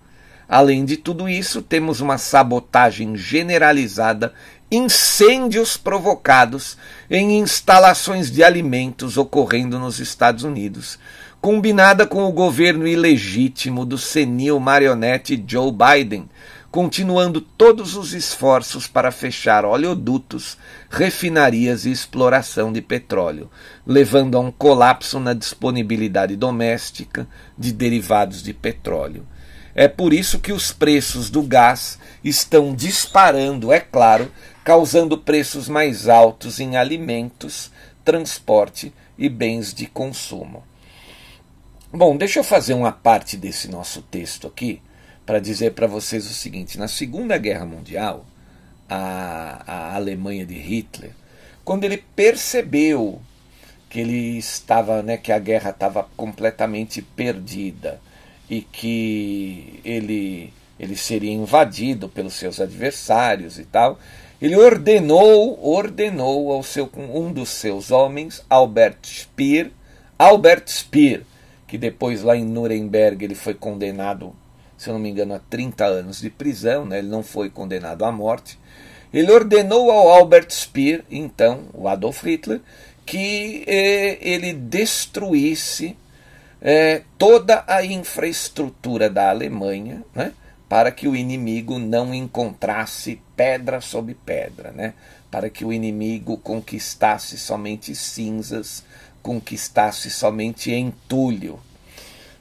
Além 0.48 0.86
de 0.86 0.96
tudo 0.96 1.28
isso, 1.28 1.62
temos 1.62 2.00
uma 2.00 2.18
sabotagem 2.18 3.18
generalizada 3.18 4.34
incêndios 4.72 5.76
provocados 5.76 6.78
em 7.10 7.40
instalações 7.40 8.32
de 8.32 8.42
alimentos 8.42 9.18
ocorrendo 9.18 9.78
nos 9.78 10.00
Estados 10.00 10.46
Unidos, 10.46 10.98
combinada 11.42 12.08
com 12.08 12.24
o 12.24 12.32
governo 12.32 12.88
ilegítimo 12.88 13.86
do 13.86 13.98
senil 13.98 14.60
marionete 14.62 15.44
Joe 15.46 15.74
Biden, 15.74 16.30
continuando 16.72 17.42
todos 17.42 17.98
os 17.98 18.14
esforços 18.14 18.88
para 18.88 19.12
fechar 19.12 19.66
oleodutos, 19.66 20.58
refinarias 20.90 21.84
e 21.84 21.92
exploração 21.92 22.72
de 22.72 22.82
petróleo, 22.82 23.52
levando 23.86 24.38
a 24.38 24.40
um 24.40 24.52
colapso 24.52 25.20
na 25.20 25.34
disponibilidade 25.34 26.38
doméstica 26.38 27.28
de 27.58 27.74
derivados 27.74 28.42
de 28.42 28.54
petróleo. 28.54 29.28
É 29.76 29.88
por 29.88 30.14
isso 30.14 30.40
que 30.40 30.52
os 30.52 30.72
preços 30.72 31.30
do 31.30 31.42
gás 31.42 31.98
estão 32.24 32.74
disparando, 32.76 33.72
é 33.72 33.80
claro, 33.80 34.32
causando 34.64 35.18
preços 35.18 35.68
mais 35.68 36.08
altos 36.08 36.60
em 36.60 36.78
alimentos, 36.78 37.72
transporte 38.04 38.94
e 39.18 39.30
bens 39.30 39.74
de 39.74 39.88
consumo. 39.88 40.64
Bom, 41.92 42.16
deixa 42.16 42.40
eu 42.40 42.44
fazer 42.44 42.74
uma 42.74 42.92
parte 42.92 43.36
desse 43.36 43.68
nosso 43.68 44.02
texto 44.02 44.48
aqui 44.48 44.82
para 45.26 45.40
dizer 45.40 45.74
para 45.74 45.88
vocês 45.88 46.26
o 46.30 46.34
seguinte: 46.34 46.80
na 46.80 46.88
Segunda 46.88 47.38
Guerra 47.38 47.66
Mundial, 47.66 48.26
a, 48.90 49.64
a 49.66 49.96
Alemanha 49.96 50.46
de 50.46 50.56
Hitler, 50.56 51.12
quando 51.64 51.84
ele 51.84 51.98
percebeu 52.16 53.22
que 53.90 54.00
ele 54.00 54.38
estava, 54.38 55.04
né, 55.04 55.18
que 55.18 55.34
a 55.34 55.40
guerra 55.40 55.72
estava 55.72 56.08
completamente 56.16 57.02
perdida 57.02 58.00
e 58.50 58.62
que 58.62 59.82
ele 59.84 60.54
ele 60.80 60.96
seria 60.96 61.32
invadido 61.32 62.10
pelos 62.10 62.34
seus 62.34 62.60
adversários 62.60 63.60
e 63.60 63.66
tal, 63.66 64.00
ele 64.42 64.56
ordenou, 64.56 65.60
ordenou 65.64 66.52
ao 66.52 66.64
seu 66.64 66.90
um 66.98 67.32
dos 67.32 67.50
seus 67.50 67.92
homens, 67.92 68.44
Albert 68.50 68.98
Speer, 69.06 69.72
Albert 70.18 70.64
Speer, 70.68 71.24
que 71.68 71.78
depois 71.78 72.24
lá 72.24 72.36
em 72.36 72.44
Nuremberg 72.44 73.24
ele 73.24 73.36
foi 73.36 73.54
condenado, 73.54 74.36
se 74.76 74.90
eu 74.90 74.94
não 74.94 75.00
me 75.00 75.10
engano, 75.10 75.36
a 75.36 75.40
30 75.40 75.86
anos 75.86 76.20
de 76.20 76.30
prisão, 76.32 76.86
né? 76.86 76.98
ele 76.98 77.08
não 77.08 77.22
foi 77.22 77.52
condenado 77.52 78.04
à 78.04 78.12
morte. 78.12 78.60
Ele 79.14 79.32
ordenou 79.32 79.92
ao 79.92 80.10
Albert 80.10 80.50
Speer, 80.50 81.04
então, 81.12 81.66
o 81.74 81.88
Adolf 81.88 82.24
Hitler, 82.24 82.62
que 83.06 83.64
eh, 83.68 84.18
ele 84.22 84.54
destruísse 84.54 85.98
eh, 86.62 87.02
toda 87.18 87.64
a 87.68 87.84
infraestrutura 87.86 89.10
da 89.10 89.30
Alemanha, 89.30 90.04
né? 90.16 90.34
Para 90.72 90.90
que 90.90 91.06
o 91.06 91.18
inimigo 91.18 91.78
não 91.78 92.14
encontrasse 92.14 93.22
pedra 93.36 93.82
sobre 93.82 94.14
pedra, 94.14 94.72
né? 94.72 94.94
para 95.30 95.50
que 95.50 95.66
o 95.66 95.74
inimigo 95.74 96.38
conquistasse 96.38 97.38
somente 97.38 97.94
cinzas 97.94 98.82
conquistasse 99.22 100.10
somente 100.10 100.72
entulho. 100.74 101.60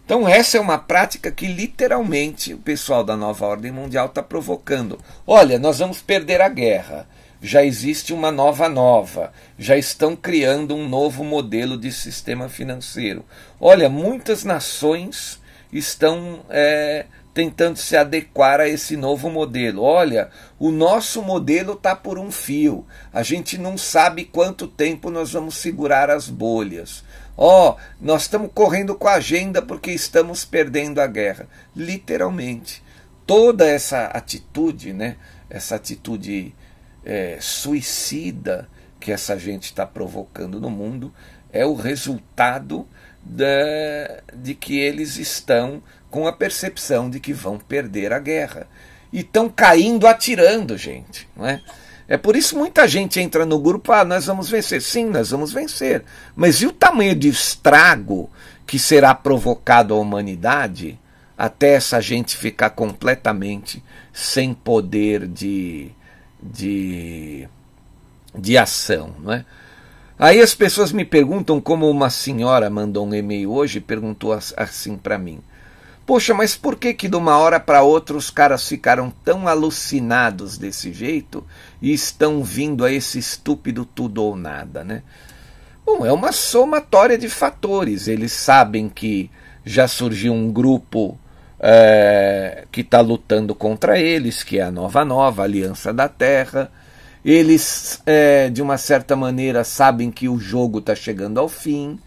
Então, 0.05 0.29
essa 0.29 0.57
é 0.57 0.61
uma 0.61 0.79
prática 0.79 1.33
que 1.33 1.49
literalmente 1.49 2.55
o 2.55 2.59
pessoal 2.59 3.03
da 3.03 3.17
nova 3.17 3.45
ordem 3.47 3.73
mundial 3.73 4.07
está 4.07 4.23
provocando. 4.23 5.01
Olha, 5.27 5.59
nós 5.59 5.81
vamos 5.81 6.01
perder 6.01 6.41
a 6.41 6.49
guerra. 6.49 7.09
Já 7.43 7.65
existe 7.65 8.13
uma 8.13 8.31
nova 8.31 8.69
nova. 8.69 9.33
Já 9.59 9.77
estão 9.77 10.15
criando 10.15 10.77
um 10.77 10.89
novo 10.89 11.25
modelo 11.25 11.77
de 11.77 11.91
sistema 11.91 12.49
financeiro. 12.49 13.25
Olha, 13.61 13.89
muitas 13.89 14.45
nações 14.45 15.41
estão 15.73 16.45
é, 16.49 17.07
tentando 17.41 17.79
se 17.79 17.97
adequar 17.97 18.61
a 18.61 18.69
esse 18.69 18.99
novo 18.99 19.31
modelo. 19.31 19.83
Olha, 19.83 20.29
o 20.59 20.71
nosso 20.71 21.23
modelo 21.23 21.73
está 21.73 21.97
por 21.97 22.19
um 22.19 22.31
fio. 22.31 22.85
A 23.11 23.23
gente 23.23 23.57
não 23.57 23.79
sabe 23.79 24.27
quanto 24.27 24.69
tempo 24.69 25.11
nós 25.11 25.33
vamos 25.33 25.55
segurar 25.55 26.11
as 26.11 26.29
bolhas. 26.29 27.03
Ó, 27.39 27.71
oh, 27.71 27.77
nós 27.99 28.23
estamos 28.23 28.51
correndo 28.53 28.95
com 28.95 29.09
a 29.09 29.15
agenda 29.15 29.63
porque 29.63 29.91
estamos 29.91 30.45
perdendo 30.45 31.01
a 31.01 31.07
guerra. 31.07 31.49
Literalmente. 31.75 32.83
Toda 33.27 33.67
essa 33.67 34.05
atitude, 34.09 34.93
né, 34.93 35.17
essa 35.49 35.77
atitude 35.77 36.55
é, 37.03 37.39
suicida 37.41 38.69
que 38.99 39.11
essa 39.11 39.39
gente 39.39 39.65
está 39.65 39.87
provocando 39.87 40.61
no 40.61 40.69
mundo 40.69 41.11
é 41.51 41.65
o 41.65 41.75
resultado 41.75 42.87
de 44.35 44.55
que 44.55 44.79
eles 44.79 45.17
estão 45.17 45.83
com 46.11 46.27
a 46.27 46.33
percepção 46.33 47.09
de 47.09 47.21
que 47.21 47.33
vão 47.33 47.59
perder 47.59 48.13
a 48.13 48.19
guerra. 48.19 48.67
E 49.13 49.21
estão 49.21 49.49
caindo 49.49 50.07
atirando, 50.07 50.77
gente. 50.77 51.29
Não 51.37 51.47
é? 51.47 51.61
é 52.09 52.17
por 52.17 52.37
isso 52.37 52.57
muita 52.57 52.87
gente 52.87 53.21
entra 53.21 53.47
no 53.47 53.59
grupo, 53.59 53.93
ah, 53.93 54.05
nós 54.05 54.27
vamos 54.27 54.49
vencer. 54.49 54.83
Sim, 54.83 55.07
nós 55.07 55.31
vamos 55.31 55.53
vencer. 55.53 56.05
Mas 56.35 56.61
e 56.61 56.67
o 56.67 56.73
tamanho 56.73 57.15
de 57.15 57.29
estrago 57.29 58.31
que 58.67 58.79
será 58.79 59.15
provocado 59.15 59.95
à 59.95 59.99
humanidade 59.99 60.99
até 61.37 61.75
essa 61.75 62.01
gente 62.01 62.37
ficar 62.37 62.71
completamente 62.71 63.83
sem 64.13 64.53
poder 64.53 65.27
de, 65.27 65.91
de, 66.43 67.49
de 68.35 68.59
ação, 68.59 69.15
não 69.19 69.33
é? 69.33 69.45
Aí 70.19 70.39
as 70.39 70.55
pessoas 70.55 70.93
me 70.93 71.03
perguntam, 71.03 71.63
como 71.63 71.89
uma 71.89 72.11
senhora 72.11 72.69
mandou 72.69 73.07
um 73.07 73.15
e-mail 73.15 73.51
hoje 73.51 73.79
e 73.79 73.81
perguntou 73.81 74.39
assim 74.55 74.95
para 74.95 75.17
mim: 75.17 75.41
Poxa, 76.07 76.35
mas 76.35 76.57
por 76.57 76.77
que 76.77 76.93
que 76.93 77.09
de 77.09 77.17
uma 77.17 77.39
hora 77.39 77.61
para 77.61 77.83
outra 77.83 78.17
os 78.17 78.31
caras 78.31 78.67
ficaram 78.67 79.13
tão 79.25 79.47
alucinados 79.47 80.59
desse 80.59 80.93
jeito 80.93 81.45
e 81.81 81.93
estão 81.93 82.43
vindo 82.43 82.85
a 82.85 82.93
esse 82.93 83.19
estúpido 83.19 83.85
tudo 83.85 84.23
ou 84.23 84.35
nada, 84.35 84.83
né? 84.83 85.03
Bom, 85.87 86.05
é 86.05 86.13
uma 86.13 86.33
somatória 86.33 87.17
de 87.17 87.29
fatores. 87.29 88.09
Eles 88.09 88.33
sabem 88.33 88.89
que 88.89 89.31
já 89.65 89.87
surgiu 89.87 90.33
um 90.33 90.51
grupo 90.53 91.19
é, 91.59 92.65
que 92.73 92.81
está 92.81 93.01
lutando 93.01 93.55
contra 93.55 93.99
eles, 93.99 94.43
que 94.43 94.59
é 94.59 94.63
a 94.63 94.71
Nova 94.71 95.05
Nova, 95.05 95.43
a 95.43 95.45
Aliança 95.45 95.93
da 95.93 96.09
Terra. 96.09 96.71
Eles, 97.25 98.03
é, 98.07 98.49
de 98.49 98.63
uma 98.63 98.79
certa 98.79 99.15
maneira, 99.15 99.63
sabem 99.63 100.11
que 100.11 100.29
o 100.29 100.39
jogo 100.39 100.79
está 100.79 100.95
chegando 100.95 101.39
ao 101.39 101.49
fim 101.49 101.99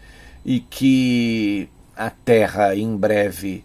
e 0.44 0.60
que 0.60 1.68
a 1.96 2.10
Terra 2.10 2.74
em 2.74 2.96
breve 2.96 3.64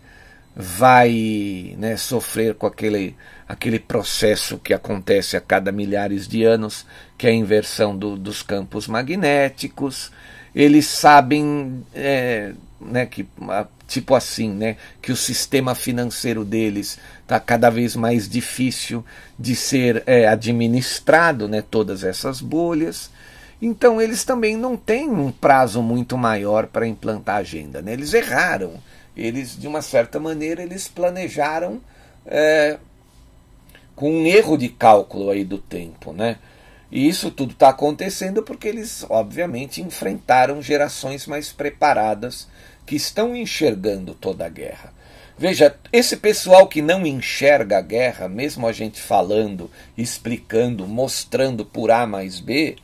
vai 0.62 1.74
né, 1.78 1.96
sofrer 1.96 2.54
com 2.54 2.68
aquele, 2.68 3.16
aquele 3.48 3.80
processo 3.80 4.58
que 4.58 4.74
acontece 4.74 5.38
a 5.38 5.42
cada 5.42 5.72
milhares 5.72 6.28
de 6.28 6.44
anos, 6.44 6.86
que 7.18 7.28
é 7.28 7.30
a 7.30 7.34
inversão 7.34 7.98
do, 7.98 8.18
dos 8.18 8.44
campos 8.44 8.86
magnéticos. 8.86 10.12
Eles 10.54 10.86
sabem 10.86 11.82
é, 11.96 12.52
né, 12.82 13.06
que 13.06 13.26
tipo 13.88 14.14
assim, 14.14 14.50
né, 14.50 14.76
que 15.02 15.14
o 15.14 15.16
sistema 15.16 15.74
financeiro 15.74 16.44
deles 16.44 17.00
está 17.22 17.40
cada 17.40 17.70
vez 17.70 17.96
mais 17.96 18.28
difícil 18.28 19.06
de 19.40 19.56
ser 19.56 20.04
é, 20.06 20.28
administrado, 20.28 21.48
né, 21.48 21.64
todas 21.72 22.04
essas 22.04 22.42
bolhas. 22.42 23.10
Então 23.62 24.02
eles 24.02 24.26
também 24.26 24.58
não 24.58 24.76
têm 24.76 25.10
um 25.10 25.32
prazo 25.32 25.82
muito 25.82 26.18
maior 26.18 26.68
para 26.68 26.86
implantar 26.86 27.38
a 27.38 27.40
agenda. 27.40 27.82
Né? 27.82 27.94
Eles 27.94 28.14
erraram 28.14 28.74
eles, 29.26 29.60
de 29.60 29.68
uma 29.68 29.82
certa 29.82 30.20
maneira, 30.20 30.64
eles 30.64 30.88
planejaram 30.88 31.82
é, 32.26 32.78
com 33.96 34.12
um 34.12 34.26
erro 34.26 34.58
de 34.58 34.70
cálculo 34.70 35.30
aí 35.30 35.44
do 35.44 35.58
tempo, 35.58 36.14
né? 36.14 36.38
E 36.92 37.08
isso 37.08 37.30
tudo 37.30 37.54
está 37.54 37.70
acontecendo 37.70 38.42
porque 38.42 38.68
eles, 38.68 39.06
obviamente, 39.10 39.82
enfrentaram 39.82 40.62
gerações 40.62 41.28
mais 41.28 41.52
preparadas 41.52 42.48
que 42.86 42.96
estão 42.96 43.36
enxergando 43.36 44.16
toda 44.16 44.46
a 44.46 44.50
guerra. 44.50 44.92
Veja, 45.38 45.76
esse 45.94 46.18
pessoal 46.18 46.68
que 46.68 46.82
não 46.82 47.06
enxerga 47.06 47.78
a 47.78 47.82
guerra, 47.82 48.28
mesmo 48.28 48.68
a 48.68 48.74
gente 48.74 49.00
falando, 49.00 49.72
explicando, 49.98 50.86
mostrando 50.88 51.64
por 51.64 51.92
A 51.92 52.06
mais 52.06 52.40
B, 52.40 52.76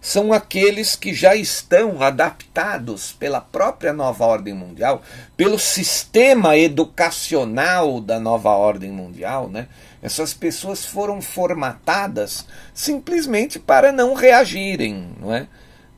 são 0.00 0.32
aqueles 0.32 0.96
que 0.96 1.12
já 1.12 1.36
estão 1.36 2.02
adaptados 2.02 3.12
pela 3.12 3.40
própria 3.40 3.92
nova 3.92 4.24
ordem 4.24 4.54
mundial, 4.54 5.02
pelo 5.36 5.58
sistema 5.58 6.56
educacional 6.56 8.00
da 8.00 8.18
nova 8.18 8.50
ordem 8.50 8.90
mundial, 8.90 9.48
né? 9.48 9.68
Essas 10.02 10.32
pessoas 10.32 10.86
foram 10.86 11.20
formatadas 11.20 12.46
simplesmente 12.72 13.58
para 13.58 13.92
não 13.92 14.14
reagirem, 14.14 15.14
não 15.20 15.34
é? 15.34 15.46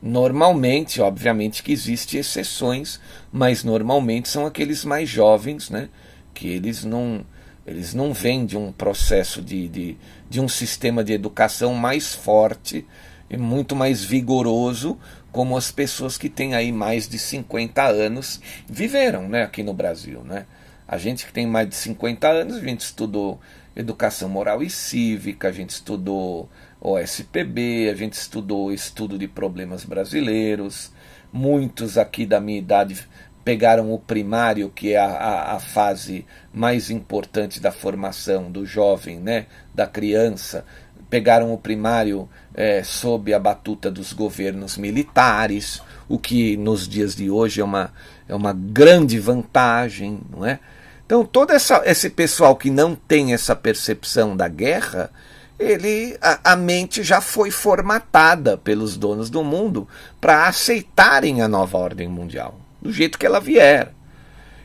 Normalmente, 0.01 0.99
obviamente 0.99 1.63
que 1.63 1.71
existem 1.71 2.19
exceções, 2.19 2.99
mas 3.31 3.63
normalmente 3.63 4.27
são 4.27 4.45
aqueles 4.45 4.83
mais 4.83 5.07
jovens, 5.07 5.69
né? 5.69 5.87
Que 6.33 6.49
eles 6.49 6.83
não 6.83 7.25
eles 7.65 7.93
não 7.93 8.13
vêm 8.13 8.45
de 8.45 8.57
um 8.57 8.73
processo 8.73 9.41
de, 9.41 9.69
de, 9.69 9.97
de 10.29 10.41
um 10.41 10.49
sistema 10.49 11.01
de 11.01 11.13
educação 11.13 11.73
mais 11.73 12.13
forte 12.13 12.85
e 13.33 13.37
muito 13.37 13.75
mais 13.75 14.03
vigoroso 14.03 14.95
como 15.31 15.57
as 15.57 15.71
pessoas 15.71 16.19
que 16.19 16.29
têm 16.29 16.53
aí 16.53 16.71
mais 16.71 17.07
de 17.07 17.17
50 17.17 17.81
anos 17.81 18.39
viveram 18.69 19.27
né, 19.27 19.41
aqui 19.41 19.63
no 19.63 19.73
Brasil. 19.73 20.23
Né? 20.23 20.45
A 20.87 20.99
gente 20.99 21.25
que 21.25 21.33
tem 21.33 21.47
mais 21.47 21.67
de 21.67 21.75
50 21.75 22.27
anos, 22.27 22.57
a 22.57 22.61
gente 22.61 22.81
estudou 22.81 23.41
educação 23.75 24.29
moral 24.29 24.61
e 24.61 24.69
cívica, 24.69 25.47
a 25.47 25.51
gente 25.51 25.71
estudou 25.71 26.47
OSPB, 26.79 27.89
a 27.89 27.95
gente 27.95 28.13
estudou 28.13 28.71
estudo 28.71 29.17
de 29.17 29.27
problemas 29.27 29.83
brasileiros. 29.83 30.91
Muitos 31.31 31.97
aqui 31.97 32.27
da 32.27 32.39
minha 32.39 32.59
idade 32.59 33.09
pegaram 33.43 33.91
o 33.91 33.97
primário, 33.97 34.69
que 34.69 34.93
é 34.93 34.97
a, 34.97 35.07
a, 35.07 35.55
a, 35.55 35.59
fase 35.59 36.23
mais 36.53 36.91
importante 36.91 37.59
da 37.59 37.71
formação 37.71 38.51
do 38.51 38.63
jovem, 38.63 39.19
né, 39.19 39.47
da 39.73 39.87
criança, 39.87 40.63
pegaram 41.09 41.53
o 41.53 41.57
primário 41.57 42.29
é, 42.53 42.83
sob 42.83 43.33
a 43.33 43.39
batuta 43.39 43.89
dos 43.89 44.13
governos 44.13 44.77
militares, 44.77 45.81
o 46.07 46.19
que 46.19 46.55
nos 46.57 46.87
dias 46.87 47.15
de 47.15 47.29
hoje 47.29 47.61
é 47.61 47.63
uma, 47.63 47.91
é 48.27 48.35
uma 48.35 48.53
grande 48.53 49.19
vantagem, 49.19 50.19
não 50.29 50.45
é? 50.45 50.59
Então, 51.05 51.25
todo 51.25 51.51
essa, 51.51 51.81
esse 51.85 52.09
pessoal 52.09 52.55
que 52.55 52.69
não 52.69 52.95
tem 52.95 53.33
essa 53.33 53.55
percepção 53.55 54.35
da 54.37 54.47
guerra, 54.47 55.11
ele 55.59 56.17
a, 56.21 56.53
a 56.53 56.55
mente 56.55 57.03
já 57.03 57.21
foi 57.21 57.51
formatada 57.51 58.57
pelos 58.57 58.97
donos 58.97 59.29
do 59.29 59.43
mundo 59.43 59.87
para 60.19 60.47
aceitarem 60.47 61.41
a 61.41 61.47
nova 61.47 61.77
ordem 61.77 62.07
mundial, 62.07 62.59
do 62.81 62.91
jeito 62.91 63.19
que 63.19 63.25
ela 63.25 63.39
vier. 63.39 63.93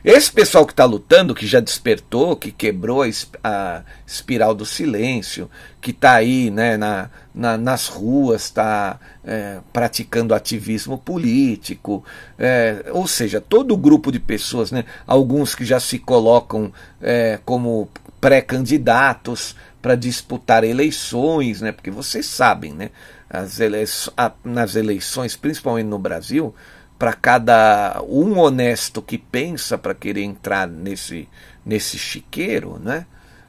Esse 0.03 0.31
pessoal 0.31 0.65
que 0.65 0.71
está 0.71 0.85
lutando, 0.85 1.35
que 1.35 1.45
já 1.45 1.59
despertou, 1.59 2.35
que 2.35 2.53
quebrou 2.53 3.03
a, 3.43 3.83
espiral 4.07 4.55
do 4.55 4.65
silêncio, 4.65 5.49
que 5.81 5.91
está 5.91 6.13
aí 6.13 6.49
né, 6.49 6.77
na, 6.77 7.09
na, 7.35 7.57
nas 7.57 7.87
ruas, 7.87 8.43
está 8.43 8.97
é, 9.25 9.59
praticando 9.73 10.33
ativismo 10.33 10.97
político, 10.97 12.03
é, 12.37 12.85
ou 12.91 13.07
seja, 13.07 13.41
todo 13.41 13.73
o 13.73 13.77
grupo 13.77 14.09
de 14.09 14.19
pessoas, 14.19 14.71
né, 14.71 14.85
alguns 15.05 15.53
que 15.53 15.65
já 15.65 15.81
se 15.81 15.99
colocam 15.99 16.71
é, 17.01 17.37
como 17.43 17.89
pré-candidatos 18.21 19.53
para 19.81 19.95
disputar 19.95 20.63
eleições, 20.63 21.59
né, 21.59 21.73
porque 21.73 21.91
vocês 21.91 22.25
sabem, 22.25 22.73
né, 22.73 22.89
as 23.29 23.59
ele 23.59 23.83
nas 24.43 24.75
eleições, 24.75 25.35
principalmente 25.35 25.87
no 25.87 25.99
Brasil, 25.99 26.55
para 26.99 27.13
cada 27.13 28.03
um 28.05 28.37
honesto 28.37 29.01
que 29.01 29.17
pensa 29.17 29.77
para 29.77 29.95
querer 29.95 30.21
entrar 30.21 30.67
nesse, 30.67 31.29
nesse 31.65 31.97
chiqueiro, 31.97 32.77
né? 32.77 33.05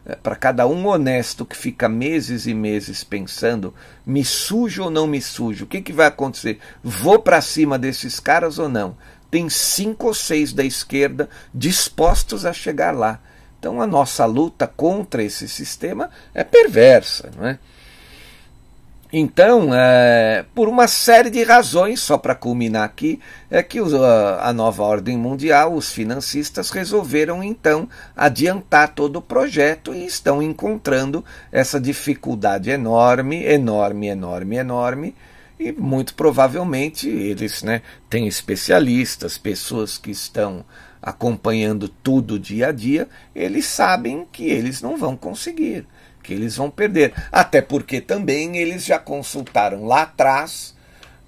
É, 0.07 0.15
para 0.15 0.37
cada 0.37 0.67
um 0.67 0.87
honesto 0.87 1.45
que 1.45 1.57
fica 1.57 1.89
meses 1.89 2.47
e 2.47 2.55
meses 2.55 3.05
pensando, 3.05 3.75
me 4.07 4.25
sujo 4.25 4.85
ou 4.85 4.91
não 4.91 5.07
me 5.07 5.21
sujo, 5.21 5.65
o 5.65 5.69
que, 5.69 5.83
que 5.83 5.93
vai 5.93 6.07
acontecer? 6.07 6.59
Vou 6.83 7.19
para 7.19 7.41
cima 7.41 7.79
desses 7.79 8.19
caras 8.21 8.59
ou 8.59 8.69
não? 8.69 8.97
Tem 9.31 9.51
cinco 9.51 10.07
ou 10.07 10.15
seis 10.15 10.53
da 10.53 10.65
esquerda 10.65 11.29
dispostos 11.53 12.47
a 12.47 12.53
chegar 12.53 12.95
lá. 12.95 13.21
Então 13.59 13.83
a 13.83 13.87
nossa 13.87 14.25
luta 14.25 14.67
contra 14.67 15.23
esse 15.23 15.47
sistema 15.49 16.09
é 16.33 16.43
perversa, 16.43 17.31
não 17.37 17.47
é? 17.47 17.59
Então, 19.13 19.75
é, 19.75 20.45
por 20.55 20.69
uma 20.69 20.87
série 20.87 21.31
de 21.31 21.43
razões, 21.43 21.99
só 21.99 22.17
para 22.17 22.35
culminar 22.35 22.85
aqui, 22.85 23.19
é 23.51 23.61
que 23.61 23.81
a 24.41 24.53
nova 24.53 24.85
ordem 24.85 25.19
mundial, 25.19 25.75
os 25.75 25.91
financistas 25.91 26.71
resolveram 26.71 27.43
então 27.43 27.89
adiantar 28.17 28.95
todo 28.95 29.17
o 29.17 29.23
projeto 29.23 29.93
e 29.93 30.07
estão 30.07 30.41
encontrando 30.41 31.25
essa 31.51 31.81
dificuldade 31.81 32.71
enorme, 32.71 33.45
enorme, 33.45 34.07
enorme, 34.07 34.57
enorme. 34.57 35.15
E 35.59 35.73
muito 35.73 36.15
provavelmente 36.15 37.09
eles 37.09 37.65
né, 37.65 37.83
têm 38.09 38.29
especialistas, 38.29 39.37
pessoas 39.37 39.99
que 39.99 40.13
estão 40.13 40.65
acompanhando 41.03 41.89
tudo 41.89 42.39
dia 42.39 42.69
a 42.69 42.73
dia, 42.73 43.09
eles 43.35 43.67
sabem 43.67 44.27
que 44.31 44.45
eles 44.45 44.81
não 44.81 44.97
vão 44.97 45.17
conseguir 45.17 45.85
que 46.23 46.33
eles 46.33 46.57
vão 46.57 46.71
perder. 46.71 47.13
Até 47.33 47.61
porque 47.61 48.01
também 48.01 48.57
eles 48.57 48.85
já 48.85 48.99
consultaram 48.99 49.87
lá 49.87 50.03
atrás 50.03 50.75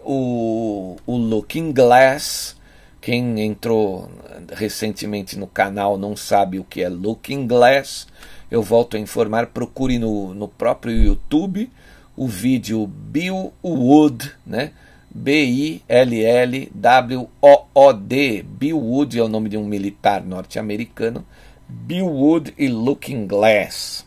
o, 0.00 0.96
o 1.06 1.16
Looking 1.16 1.72
Glass. 1.72 2.56
Quem 3.00 3.40
entrou 3.40 4.10
recentemente 4.52 5.38
no 5.38 5.46
canal 5.46 5.98
não 5.98 6.16
sabe 6.16 6.58
o 6.58 6.64
que 6.64 6.82
é 6.82 6.88
Looking 6.88 7.46
Glass. 7.46 8.06
Eu 8.50 8.62
volto 8.62 8.96
a 8.96 9.00
informar, 9.00 9.46
procure 9.46 9.98
no, 9.98 10.34
no 10.34 10.46
próprio 10.46 10.94
YouTube 10.94 11.70
o 12.16 12.28
vídeo 12.28 12.86
Bill 12.86 13.52
Wood, 13.64 14.32
né? 14.46 14.72
B-I-L-L-W-O-O-D. 15.14 15.82
Bill 18.42 18.78
Wood 18.78 19.18
é 19.18 19.22
o 19.22 19.28
nome 19.28 19.48
de 19.48 19.56
um 19.56 19.64
militar 19.64 20.22
norte-americano. 20.24 21.26
Bill 21.68 22.06
Wood 22.06 22.54
e 22.56 22.68
Looking 22.68 23.26
Glass 23.26 24.06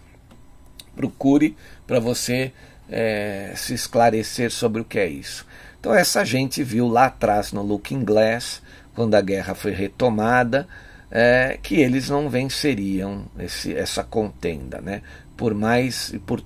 procure 0.96 1.56
para 1.86 2.00
você 2.00 2.52
é, 2.90 3.54
se 3.56 3.74
esclarecer 3.74 4.52
sobre 4.52 4.82
o 4.82 4.86
que 4.86 5.00
é 5.00 5.08
isso. 5.08 5.46
Então, 5.80 5.94
essa 5.94 6.26
gente 6.26 6.64
viu 6.64 6.88
lá 6.88 7.06
atrás 7.06 7.52
no 7.52 7.62
Looking 7.62 8.04
Glass, 8.04 8.62
quando 8.96 9.16
a 9.16 9.22
guerra 9.22 9.54
foi 9.54 9.72
retomada, 9.72 10.68
é, 11.12 11.60
que 11.62 11.76
eles 11.76 12.10
não 12.10 12.30
venceriam 12.30 13.26
esse, 13.38 13.76
essa 13.76 14.04
contenda, 14.04 14.82
né? 14.82 15.02
Por 15.38 15.54
mais 15.54 16.14
por 16.26 16.44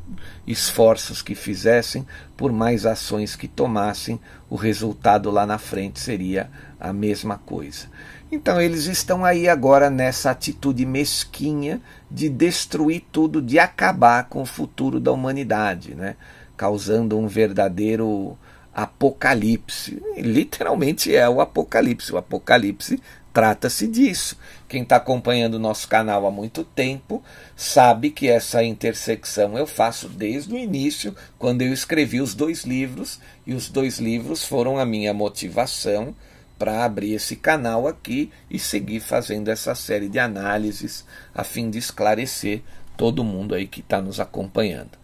esforços 0.48 1.22
que 1.22 1.36
fizessem, 1.36 2.06
por 2.36 2.52
mais 2.52 2.86
ações 2.86 3.36
que 3.36 3.48
tomassem, 3.48 4.20
o 4.50 4.56
resultado 4.56 5.30
lá 5.30 5.46
na 5.46 5.58
frente 5.60 6.00
seria 6.00 6.50
a 6.80 6.92
mesma 6.92 7.38
coisa. 7.38 7.88
Então 8.32 8.62
eles 8.62 8.86
estão 8.86 9.26
aí 9.26 9.50
agora 9.50 9.90
nessa 9.90 10.30
atitude 10.30 10.86
mesquinha 10.86 11.82
de 12.10 12.30
destruir 12.30 13.04
tudo, 13.12 13.42
de 13.42 13.58
acabar 13.58 14.30
com 14.30 14.44
o 14.44 14.46
futuro 14.46 15.00
da 15.00 15.12
humanidade, 15.12 15.96
né? 15.96 16.16
causando 16.56 17.18
um 17.18 17.28
verdadeiro 17.28 18.38
apocalipse. 18.74 20.02
literalmente 20.18 21.16
é 21.16 21.28
o 21.28 21.42
apocalipse. 21.42 22.14
O 22.14 22.18
apocalipse 22.18 23.02
trata-se 23.34 23.88
disso. 23.88 24.38
Quem 24.68 24.84
está 24.84 24.98
acompanhando 24.98 25.56
o 25.56 25.60
nosso 25.60 25.88
canal 25.88 26.28
há 26.28 26.32
muito 26.32 26.64
tempo 26.64 27.24
sabe 27.56 28.12
que 28.12 28.28
essa 28.28 28.64
intersecção 28.64 29.58
eu 29.58 29.66
faço 29.66 30.08
desde 30.08 30.54
o 30.54 30.58
início, 30.58 31.16
quando 31.40 31.64
eu 31.64 31.74
escrevi 31.74 32.22
os 32.22 32.36
dois 32.36 32.64
livros, 32.64 33.20
e 33.46 33.54
os 33.54 33.70
dois 33.70 33.98
livros 33.98 34.46
foram 34.46 34.78
a 34.78 34.86
minha 34.86 35.14
motivação 35.14 36.14
para 36.60 36.84
abrir 36.84 37.14
esse 37.14 37.38
canal 37.38 37.88
aqui 37.88 38.30
e 38.52 38.60
seguir 38.60 39.00
fazendo 39.00 39.48
essa 39.48 39.74
série 39.74 40.10
de 40.10 40.20
análises 40.20 41.06
a 41.34 41.44
fim 41.44 41.70
de 41.70 41.80
esclarecer 41.80 42.62
todo 42.98 43.24
mundo 43.24 43.56
aí 43.56 43.66
que 43.66 43.80
está 43.80 44.02
nos 44.02 44.20
acompanhando. 44.20 45.00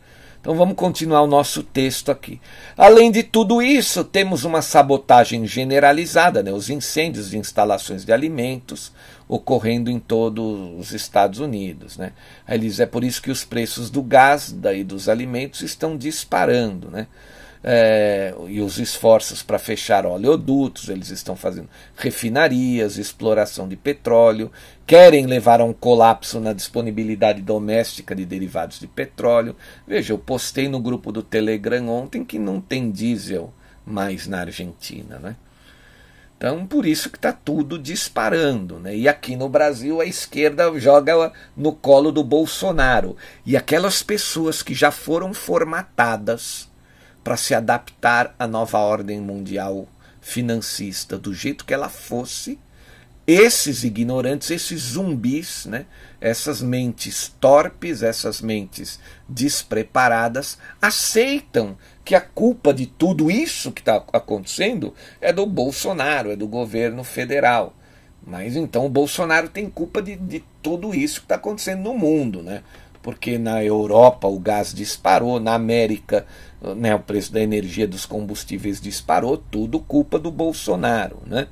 Então 0.46 0.54
vamos 0.54 0.76
continuar 0.76 1.24
o 1.24 1.28
nosso 1.28 1.64
texto 1.64 2.12
aqui. 2.12 2.40
Além 2.78 3.10
de 3.10 3.24
tudo 3.24 3.64
isso, 3.64 4.04
temos 4.04 4.44
uma 4.44 4.62
sabotagem 4.62 5.48
generalizada, 5.48 6.44
né? 6.44 6.52
os 6.52 6.70
incêndios 6.70 7.32
de 7.32 7.38
instalações 7.40 8.06
de 8.06 8.14
alimentos 8.14 8.92
ocorrendo 9.28 9.90
em 9.90 9.98
todos 9.98 10.80
os 10.80 10.92
Estados 10.92 11.40
Unidos. 11.40 11.98
Né? 11.98 12.12
Eles, 12.48 12.80
é 12.80 12.86
por 12.86 13.04
isso 13.04 13.24
que 13.24 13.32
os 13.32 13.44
preços 13.44 13.90
do 13.90 14.04
gás 14.04 14.56
e 14.76 14.84
dos 14.84 15.10
alimentos 15.10 15.62
estão 15.62 15.98
disparando. 15.98 16.92
Né? 16.92 17.08
É, 17.68 18.32
e 18.48 18.62
os 18.62 18.78
esforços 18.78 19.42
para 19.42 19.58
fechar 19.58 20.06
oleodutos, 20.06 20.88
eles 20.88 21.10
estão 21.10 21.36
fazendo 21.36 21.68
refinarias, 21.98 23.00
exploração 23.00 23.68
de 23.68 23.76
petróleo, 23.76 24.52
querem 24.86 25.26
levar 25.26 25.60
a 25.60 25.66
um 25.66 25.74
colapso 25.74 26.40
na 26.40 26.54
disponibilidade 26.54 27.42
doméstica 27.42 28.16
de 28.16 28.24
derivados 28.24 28.80
de 28.80 28.86
petróleo. 28.86 29.56
Veja, 29.88 30.14
eu 30.14 30.20
postei 30.20 30.70
no 30.70 30.80
grupo 30.80 31.12
do 31.12 31.24
Telegram 31.24 31.90
ontem 31.90 32.24
que 32.24 32.38
não 32.38 32.62
tem 32.62 32.92
diesel 32.92 33.52
mais 33.84 34.28
na 34.28 34.42
Argentina, 34.42 35.18
né? 35.18 35.36
Então, 36.38 36.68
por 36.68 36.86
isso 36.86 37.10
que 37.10 37.18
está 37.18 37.32
tudo 37.32 37.80
disparando. 37.80 38.78
Né? 38.78 38.96
E 38.96 39.08
aqui 39.08 39.36
no 39.36 39.50
Brasil, 39.50 40.02
a 40.02 40.06
esquerda 40.06 40.72
joga 40.78 41.32
no 41.58 41.72
colo 41.72 42.12
do 42.12 42.24
Bolsonaro. 42.24 43.16
E 43.46 43.56
aquelas 43.56 44.04
pessoas 44.04 44.62
que 44.62 44.74
já 44.74 44.92
foram 44.92 45.34
formatadas 45.34 46.70
para 47.26 47.36
se 47.36 47.56
adaptar 47.56 48.36
à 48.38 48.46
nova 48.46 48.78
ordem 48.78 49.20
mundial 49.20 49.88
financista 50.22 51.18
do 51.18 51.34
jeito 51.34 51.66
que 51.66 51.74
ela 51.74 51.90
fosse, 51.90 52.60
esses 53.26 53.84
ignorantes, 53.84 54.52
esses 54.52 54.80
zumbis, 54.80 55.66
né, 55.66 55.88
essas 56.22 56.62
mentes 56.62 57.34
torpes, 57.40 58.04
essas 58.04 58.42
mentes 58.42 59.00
despreparadas, 59.28 60.60
aceitam 60.80 61.76
que 62.04 62.14
a 62.14 62.22
culpa 62.22 62.72
de 62.72 62.86
tudo 62.86 63.32
isso 63.32 63.72
que 63.72 63.82
está 63.82 63.96
acontecendo 64.14 64.94
é 65.20 65.34
do 65.34 65.48
Bolsonaro, 65.48 66.30
é 66.30 66.36
do 66.36 66.48
governo 66.48 67.04
federal. 67.04 67.76
Mas 68.24 68.56
então 68.56 68.86
o 68.86 68.90
Bolsonaro 68.90 69.50
tem 69.50 69.68
culpa 69.68 70.00
de, 70.00 70.16
de 70.16 70.44
tudo 70.62 70.94
isso 70.94 71.22
que 71.22 71.26
está 71.26 71.36
acontecendo 71.36 71.82
no 71.82 71.96
mundo, 71.96 72.44
né? 72.44 72.62
Porque 73.06 73.38
na 73.38 73.64
Europa 73.64 74.28
o 74.28 74.40
gás 74.40 74.74
disparou, 74.74 75.40
na 75.40 75.54
América 75.54 76.26
né, 76.76 76.96
o 76.96 77.00
preço 77.00 77.32
da 77.32 77.40
energia 77.40 77.88
dos 77.88 78.04
combustíveis 78.04 78.82
disparou, 78.82 79.38
tudo 79.38 79.80
culpa 79.80 80.18
do 80.18 80.32
Bolsonaro. 80.32 81.20
Né? 81.28 81.46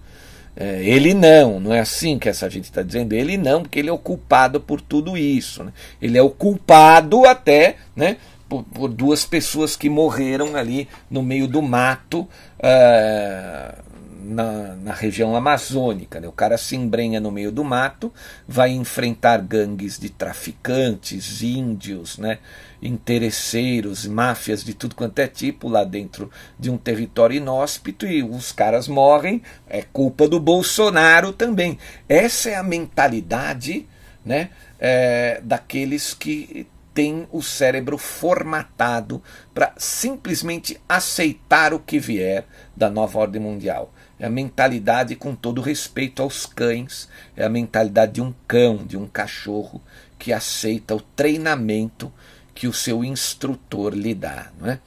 É, 0.55 0.83
ele 0.83 1.13
não, 1.13 1.59
não 1.59 1.71
é 1.71 1.79
assim 1.79 2.17
que 2.17 2.27
essa 2.27 2.49
gente 2.49 2.63
está 2.63 2.81
dizendo. 2.81 3.13
Ele 3.13 3.37
não, 3.37 3.61
porque 3.61 3.77
ele 3.77 3.89
é 3.89 3.93
o 3.93 3.99
culpado 3.99 4.59
por 4.59 4.81
tudo 4.81 5.15
isso. 5.15 5.63
Né? 5.63 5.71
Ele 6.01 6.17
é 6.17 6.23
o 6.23 6.29
culpado 6.31 7.23
até 7.23 7.75
né, 7.95 8.17
por, 8.49 8.63
por, 8.63 8.89
duas 8.89 9.23
pessoas 9.23 9.75
que 9.75 9.91
morreram 9.91 10.55
ali 10.55 10.87
no 11.07 11.21
meio 11.21 11.47
do 11.47 11.61
mato. 11.61 12.21
Uh, 12.57 13.92
na, 14.23 14.75
na 14.75 14.93
região 14.93 15.35
amazônica. 15.35 16.19
Né? 16.19 16.27
O 16.27 16.31
cara 16.31 16.57
se 16.57 16.75
embrenha 16.75 17.19
no 17.19 17.31
meio 17.31 17.51
do 17.51 17.63
mato, 17.63 18.11
vai 18.47 18.71
enfrentar 18.71 19.37
gangues 19.39 19.99
de 19.99 20.09
traficantes, 20.09 21.41
índios, 21.41 22.17
né? 22.17 22.39
interesseiros, 22.81 24.05
máfias 24.05 24.63
de 24.63 24.73
tudo 24.73 24.95
quanto 24.95 25.19
é 25.19 25.27
tipo 25.27 25.67
lá 25.69 25.83
dentro 25.83 26.29
de 26.59 26.69
um 26.69 26.77
território 26.77 27.37
inóspito 27.37 28.05
e 28.05 28.21
os 28.21 28.51
caras 28.51 28.87
morrem, 28.87 29.41
é 29.67 29.81
culpa 29.81 30.27
do 30.27 30.39
Bolsonaro 30.39 31.31
também. 31.31 31.77
Essa 32.09 32.49
é 32.49 32.55
a 32.55 32.63
mentalidade 32.63 33.87
né, 34.25 34.49
é, 34.79 35.41
daqueles 35.43 36.13
que 36.13 36.67
tem 36.93 37.27
o 37.31 37.41
cérebro 37.41 37.97
formatado 37.97 39.21
para 39.53 39.73
simplesmente 39.77 40.79
aceitar 40.87 41.73
o 41.73 41.79
que 41.79 41.97
vier 41.97 42.45
da 42.75 42.89
nova 42.89 43.19
ordem 43.19 43.41
mundial. 43.41 43.91
É 44.23 44.27
a 44.27 44.29
mentalidade, 44.29 45.17
com 45.17 45.35
todo 45.35 45.59
respeito 45.59 46.21
aos 46.21 46.45
cães, 46.45 47.09
é 47.35 47.43
a 47.43 47.49
mentalidade 47.49 48.13
de 48.13 48.21
um 48.21 48.33
cão, 48.47 48.77
de 48.77 48.95
um 48.95 49.05
cachorro 49.05 49.81
que 50.17 50.31
aceita 50.31 50.95
o 50.95 51.01
treinamento 51.01 52.09
que 52.55 52.65
o 52.65 52.71
seu 52.71 53.03
instrutor 53.03 53.93
lhe 53.93 54.15
dá. 54.15 54.49
Não 54.57 54.69
é? 54.69 54.79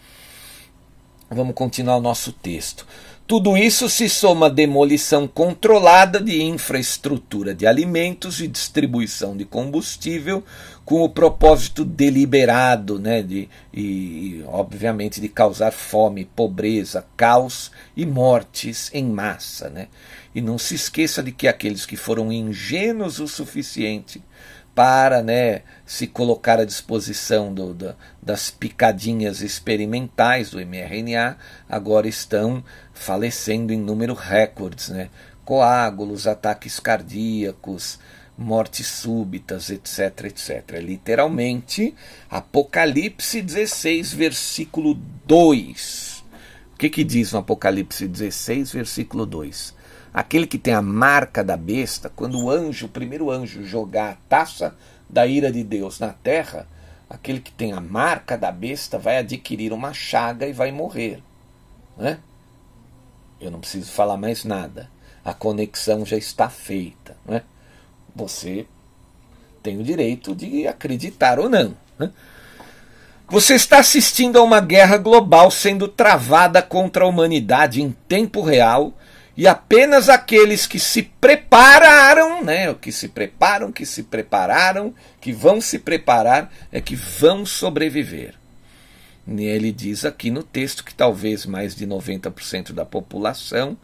Vamos 1.28 1.54
continuar 1.54 1.98
o 1.98 2.00
nosso 2.00 2.32
texto. 2.32 2.86
Tudo 3.26 3.58
isso 3.58 3.90
se 3.90 4.08
soma 4.08 4.46
à 4.46 4.48
demolição 4.48 5.28
controlada 5.28 6.18
de 6.18 6.42
infraestrutura 6.42 7.54
de 7.54 7.66
alimentos 7.66 8.40
e 8.40 8.48
distribuição 8.48 9.36
de 9.36 9.44
combustível, 9.44 10.42
com 10.86 11.02
o 11.02 11.08
propósito 11.08 11.84
deliberado, 11.84 12.96
né, 12.96 13.20
de, 13.20 13.48
e, 13.74 14.44
obviamente, 14.46 15.20
de 15.20 15.28
causar 15.28 15.72
fome, 15.72 16.24
pobreza, 16.24 17.04
caos 17.16 17.72
e 17.96 18.06
mortes 18.06 18.88
em 18.94 19.04
massa. 19.04 19.68
Né? 19.68 19.88
E 20.32 20.40
não 20.40 20.56
se 20.56 20.76
esqueça 20.76 21.24
de 21.24 21.32
que 21.32 21.48
aqueles 21.48 21.84
que 21.84 21.96
foram 21.96 22.32
ingênuos 22.32 23.18
o 23.18 23.26
suficiente 23.26 24.22
para 24.76 25.24
né, 25.24 25.62
se 25.84 26.06
colocar 26.06 26.60
à 26.60 26.64
disposição 26.64 27.52
do, 27.52 27.74
do, 27.74 27.96
das 28.22 28.52
picadinhas 28.52 29.40
experimentais 29.40 30.50
do 30.50 30.64
mRNA, 30.64 31.36
agora 31.68 32.06
estão 32.06 32.62
falecendo 32.94 33.72
em 33.72 33.80
número 33.80 34.14
recordes, 34.14 34.90
né? 34.90 35.10
coágulos, 35.44 36.28
ataques 36.28 36.78
cardíacos, 36.78 37.98
mortes 38.36 38.86
súbitas, 38.86 39.70
etc, 39.70 40.26
etc. 40.26 40.78
Literalmente, 40.80 41.94
Apocalipse 42.28 43.40
16, 43.40 44.12
versículo 44.12 44.94
2. 45.26 46.24
O 46.74 46.78
que, 46.78 46.90
que 46.90 47.02
diz 47.02 47.32
no 47.32 47.38
Apocalipse 47.38 48.06
16, 48.06 48.72
versículo 48.72 49.24
2? 49.24 49.74
Aquele 50.12 50.46
que 50.46 50.58
tem 50.58 50.74
a 50.74 50.82
marca 50.82 51.42
da 51.42 51.56
besta, 51.56 52.10
quando 52.14 52.38
o 52.38 52.50
anjo, 52.50 52.86
o 52.86 52.90
primeiro 52.90 53.30
anjo, 53.30 53.64
jogar 53.64 54.10
a 54.10 54.16
taça 54.28 54.76
da 55.08 55.26
ira 55.26 55.50
de 55.50 55.62
Deus 55.62 55.98
na 55.98 56.12
terra, 56.12 56.68
aquele 57.08 57.40
que 57.40 57.52
tem 57.52 57.72
a 57.72 57.80
marca 57.80 58.36
da 58.36 58.50
besta 58.52 58.98
vai 58.98 59.18
adquirir 59.18 59.72
uma 59.72 59.92
chaga 59.92 60.46
e 60.46 60.52
vai 60.52 60.72
morrer. 60.72 61.22
Né? 61.96 62.18
Eu 63.40 63.50
não 63.50 63.60
preciso 63.60 63.90
falar 63.90 64.16
mais 64.16 64.44
nada. 64.44 64.90
A 65.24 65.32
conexão 65.32 66.04
já 66.04 66.16
está 66.16 66.48
feita. 66.48 67.16
Né? 67.24 67.42
Você 68.16 68.66
tem 69.62 69.78
o 69.78 69.84
direito 69.84 70.34
de 70.34 70.66
acreditar 70.66 71.38
ou 71.38 71.50
não. 71.50 71.76
Né? 71.98 72.10
Você 73.28 73.54
está 73.54 73.78
assistindo 73.78 74.38
a 74.38 74.42
uma 74.42 74.60
guerra 74.60 74.96
global 74.96 75.50
sendo 75.50 75.86
travada 75.86 76.62
contra 76.62 77.04
a 77.04 77.06
humanidade 77.06 77.82
em 77.82 77.94
tempo 78.08 78.40
real 78.40 78.96
e 79.36 79.46
apenas 79.46 80.08
aqueles 80.08 80.66
que 80.66 80.78
se 80.78 81.02
prepararam, 81.02 82.42
né, 82.42 82.72
que 82.74 82.90
se 82.90 83.08
preparam, 83.08 83.70
que 83.70 83.84
se 83.84 84.04
prepararam, 84.04 84.94
que 85.20 85.30
vão 85.30 85.60
se 85.60 85.78
preparar, 85.78 86.50
é 86.72 86.80
que 86.80 86.96
vão 86.96 87.44
sobreviver. 87.44 88.34
E 89.26 89.44
ele 89.44 89.72
diz 89.72 90.06
aqui 90.06 90.30
no 90.30 90.42
texto 90.42 90.82
que 90.82 90.94
talvez 90.94 91.44
mais 91.44 91.74
de 91.74 91.86
90% 91.86 92.72
da 92.72 92.86
população 92.86 93.76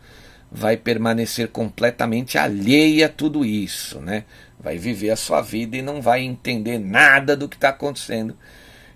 vai 0.53 0.77
permanecer 0.77 1.49
completamente 1.49 2.37
alheia 2.37 3.07
a 3.07 3.09
tudo 3.09 3.45
isso, 3.45 4.01
né? 4.01 4.25
Vai 4.61 4.77
viver 4.77 5.11
a 5.11 5.17
sua 5.17 5.41
vida 5.41 5.77
e 5.77 5.83
não 5.83 6.03
vai 6.03 6.21
entender 6.23 6.79
nada 6.79 7.35
do 7.35 7.49
que 7.49 7.57
está 7.57 7.71
acontecendo. 7.71 8.37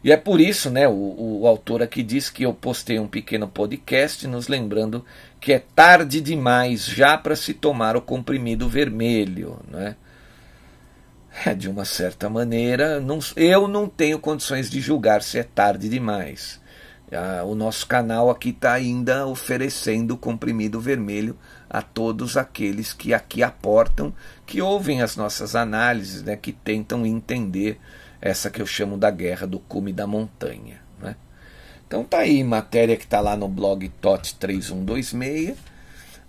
E 0.04 0.12
é 0.12 0.16
por 0.16 0.40
isso, 0.40 0.70
né, 0.70 0.86
o, 0.86 1.40
o 1.40 1.46
autor 1.48 1.82
aqui 1.82 2.02
diz 2.02 2.30
que 2.30 2.44
eu 2.44 2.54
postei 2.54 2.98
um 2.98 3.08
pequeno 3.08 3.48
podcast 3.48 4.24
nos 4.28 4.46
lembrando 4.46 5.04
que 5.40 5.52
é 5.52 5.58
tarde 5.58 6.20
demais 6.20 6.84
já 6.84 7.16
para 7.18 7.34
se 7.34 7.54
tomar 7.54 7.96
o 7.96 8.02
comprimido 8.02 8.68
vermelho. 8.68 9.58
Né? 9.68 9.96
De 11.56 11.68
uma 11.68 11.84
certa 11.84 12.30
maneira, 12.30 13.00
não, 13.00 13.18
eu 13.34 13.66
não 13.66 13.88
tenho 13.88 14.18
condições 14.18 14.70
de 14.70 14.80
julgar 14.80 15.22
se 15.22 15.38
é 15.38 15.42
tarde 15.42 15.88
demais. 15.88 16.60
Ah, 17.12 17.44
o 17.44 17.54
nosso 17.54 17.86
canal 17.86 18.30
aqui 18.30 18.50
está 18.50 18.72
ainda 18.72 19.26
oferecendo 19.26 20.16
comprimido 20.16 20.80
vermelho 20.80 21.38
a 21.70 21.80
todos 21.80 22.36
aqueles 22.36 22.92
que 22.92 23.14
aqui 23.14 23.42
aportam, 23.42 24.12
que 24.44 24.60
ouvem 24.60 25.02
as 25.02 25.16
nossas 25.16 25.54
análises, 25.54 26.22
né, 26.22 26.36
que 26.36 26.52
tentam 26.52 27.06
entender 27.06 27.78
essa 28.20 28.50
que 28.50 28.60
eu 28.60 28.66
chamo 28.66 28.96
da 28.96 29.10
guerra 29.10 29.46
do 29.46 29.60
cume 29.60 29.92
da 29.92 30.06
montanha. 30.06 30.80
Né? 31.00 31.14
Então 31.86 32.02
tá 32.02 32.18
aí, 32.18 32.42
matéria 32.42 32.96
que 32.96 33.04
está 33.04 33.20
lá 33.20 33.36
no 33.36 33.46
blog 33.46 33.90
TOT3126. 34.02 35.52
Uh, 35.52 35.56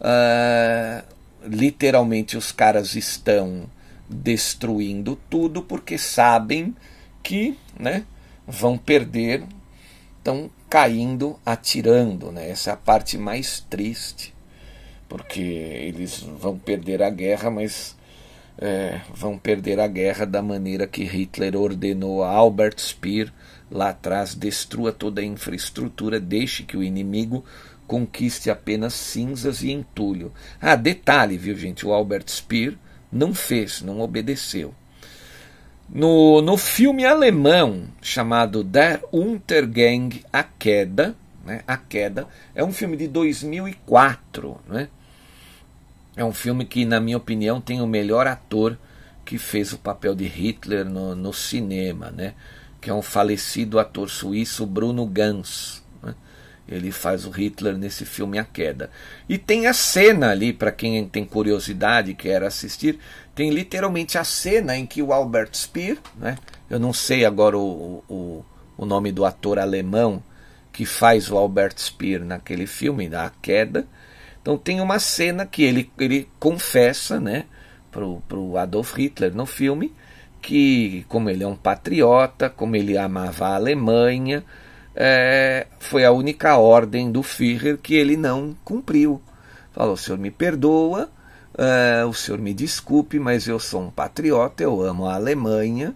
ah, 0.01 1.03
literalmente 1.43 2.37
os 2.37 2.51
caras 2.51 2.95
estão 2.95 3.67
destruindo 4.07 5.19
tudo 5.29 5.63
porque 5.63 5.97
sabem 5.97 6.75
que 7.23 7.57
né, 7.79 8.05
vão 8.45 8.77
perder, 8.77 9.43
estão 10.17 10.51
caindo, 10.69 11.39
atirando. 11.45 12.31
Né? 12.31 12.49
Essa 12.49 12.71
é 12.71 12.73
a 12.73 12.77
parte 12.77 13.17
mais 13.17 13.59
triste, 13.59 14.33
porque 15.07 15.41
eles 15.41 16.19
vão 16.19 16.57
perder 16.57 17.01
a 17.01 17.09
guerra, 17.09 17.49
mas 17.49 17.95
é, 18.57 19.01
vão 19.13 19.37
perder 19.37 19.79
a 19.79 19.87
guerra 19.87 20.25
da 20.25 20.41
maneira 20.41 20.87
que 20.87 21.03
Hitler 21.03 21.55
ordenou 21.55 22.23
a 22.23 22.31
Albert 22.31 22.79
Speer 22.79 23.31
lá 23.69 23.89
atrás, 23.89 24.33
destrua 24.33 24.91
toda 24.91 25.21
a 25.21 25.25
infraestrutura, 25.25 26.19
deixe 26.19 26.63
que 26.63 26.77
o 26.77 26.83
inimigo 26.83 27.43
conquiste 27.85 28.49
apenas 28.49 28.93
cinzas 28.93 29.61
e 29.61 29.71
entulho. 29.71 30.33
Ah, 30.59 30.75
detalhe, 30.75 31.37
viu, 31.37 31.55
gente? 31.55 31.85
O 31.85 31.93
Albert 31.93 32.29
Speer 32.29 32.77
não 33.11 33.33
fez, 33.33 33.81
não 33.81 34.01
obedeceu. 34.01 34.73
No, 35.89 36.41
no 36.41 36.57
filme 36.57 37.05
alemão 37.05 37.87
chamado 38.01 38.63
Der 38.63 39.01
Untergang, 39.11 40.21
A 40.31 40.43
Queda, 40.43 41.15
né, 41.45 41.61
A 41.67 41.77
Queda, 41.77 42.27
é 42.53 42.63
um 42.63 42.73
filme 42.73 42.97
de 42.97 43.07
2004. 43.07 44.57
Né? 44.67 44.89
É 46.15 46.25
um 46.25 46.33
filme 46.33 46.65
que, 46.65 46.85
na 46.85 46.99
minha 46.99 47.17
opinião, 47.17 47.61
tem 47.61 47.81
o 47.81 47.87
melhor 47.87 48.27
ator 48.27 48.77
que 49.23 49.37
fez 49.37 49.73
o 49.73 49.77
papel 49.77 50.13
de 50.15 50.25
Hitler 50.25 50.85
no, 50.85 51.15
no 51.15 51.33
cinema. 51.33 52.11
Né? 52.11 52.33
que 52.79 52.89
é 52.89 52.93
um 52.93 53.01
falecido 53.01 53.79
ator 53.79 54.09
suíço, 54.09 54.65
Bruno 54.65 55.05
Gans. 55.05 55.83
Né? 56.01 56.15
Ele 56.67 56.91
faz 56.91 57.25
o 57.25 57.29
Hitler 57.29 57.77
nesse 57.77 58.05
filme 58.05 58.37
A 58.37 58.45
Queda. 58.45 58.89
E 59.27 59.37
tem 59.37 59.67
a 59.67 59.73
cena 59.73 60.31
ali, 60.31 60.53
para 60.53 60.71
quem 60.71 61.07
tem 61.07 61.25
curiosidade 61.25 62.11
e 62.11 62.15
quer 62.15 62.43
assistir, 62.43 62.99
tem 63.37 63.51
literalmente 63.51 64.17
a 64.17 64.23
cena 64.23 64.75
em 64.75 64.87
que 64.87 64.99
o 64.99 65.13
Albert 65.13 65.51
Speer, 65.53 65.99
né? 66.15 66.39
eu 66.67 66.79
não 66.79 66.91
sei 66.91 67.23
agora 67.23 67.55
o, 67.55 68.03
o, 68.09 68.43
o 68.75 68.83
nome 68.83 69.11
do 69.11 69.23
ator 69.23 69.59
alemão 69.59 70.23
que 70.73 70.87
faz 70.87 71.29
o 71.29 71.37
Albert 71.37 71.75
Speer 71.77 72.25
naquele 72.25 72.65
filme, 72.65 73.13
A 73.15 73.31
Queda. 73.39 73.85
Então 74.41 74.57
tem 74.57 74.81
uma 74.81 74.97
cena 74.97 75.45
que 75.45 75.61
ele, 75.61 75.91
ele 75.99 76.27
confessa 76.39 77.19
né, 77.19 77.45
para 77.91 78.03
o 78.03 78.57
Adolf 78.57 78.97
Hitler 78.97 79.35
no 79.35 79.45
filme 79.45 79.93
que, 80.41 81.05
como 81.07 81.29
ele 81.29 81.43
é 81.43 81.47
um 81.47 81.55
patriota, 81.55 82.49
como 82.49 82.75
ele 82.75 82.97
amava 82.97 83.49
a 83.49 83.55
Alemanha, 83.55 84.43
é, 84.95 85.67
foi 85.77 86.05
a 86.05 86.11
única 86.11 86.57
ordem 86.57 87.11
do 87.11 87.21
Führer 87.21 87.77
que 87.77 87.93
ele 87.93 88.17
não 88.17 88.55
cumpriu. 88.65 89.21
Falou: 89.73 89.93
o 89.93 89.97
senhor 89.97 90.17
me 90.17 90.31
perdoa, 90.31 91.11
é, 91.57 92.05
o 92.05 92.13
senhor 92.13 92.39
me 92.39 92.53
desculpe, 92.53 93.19
mas 93.19 93.47
eu 93.47 93.59
sou 93.59 93.81
um 93.81 93.89
patriota, 93.89 94.63
eu 94.63 94.81
amo 94.81 95.07
a 95.07 95.15
Alemanha, 95.15 95.95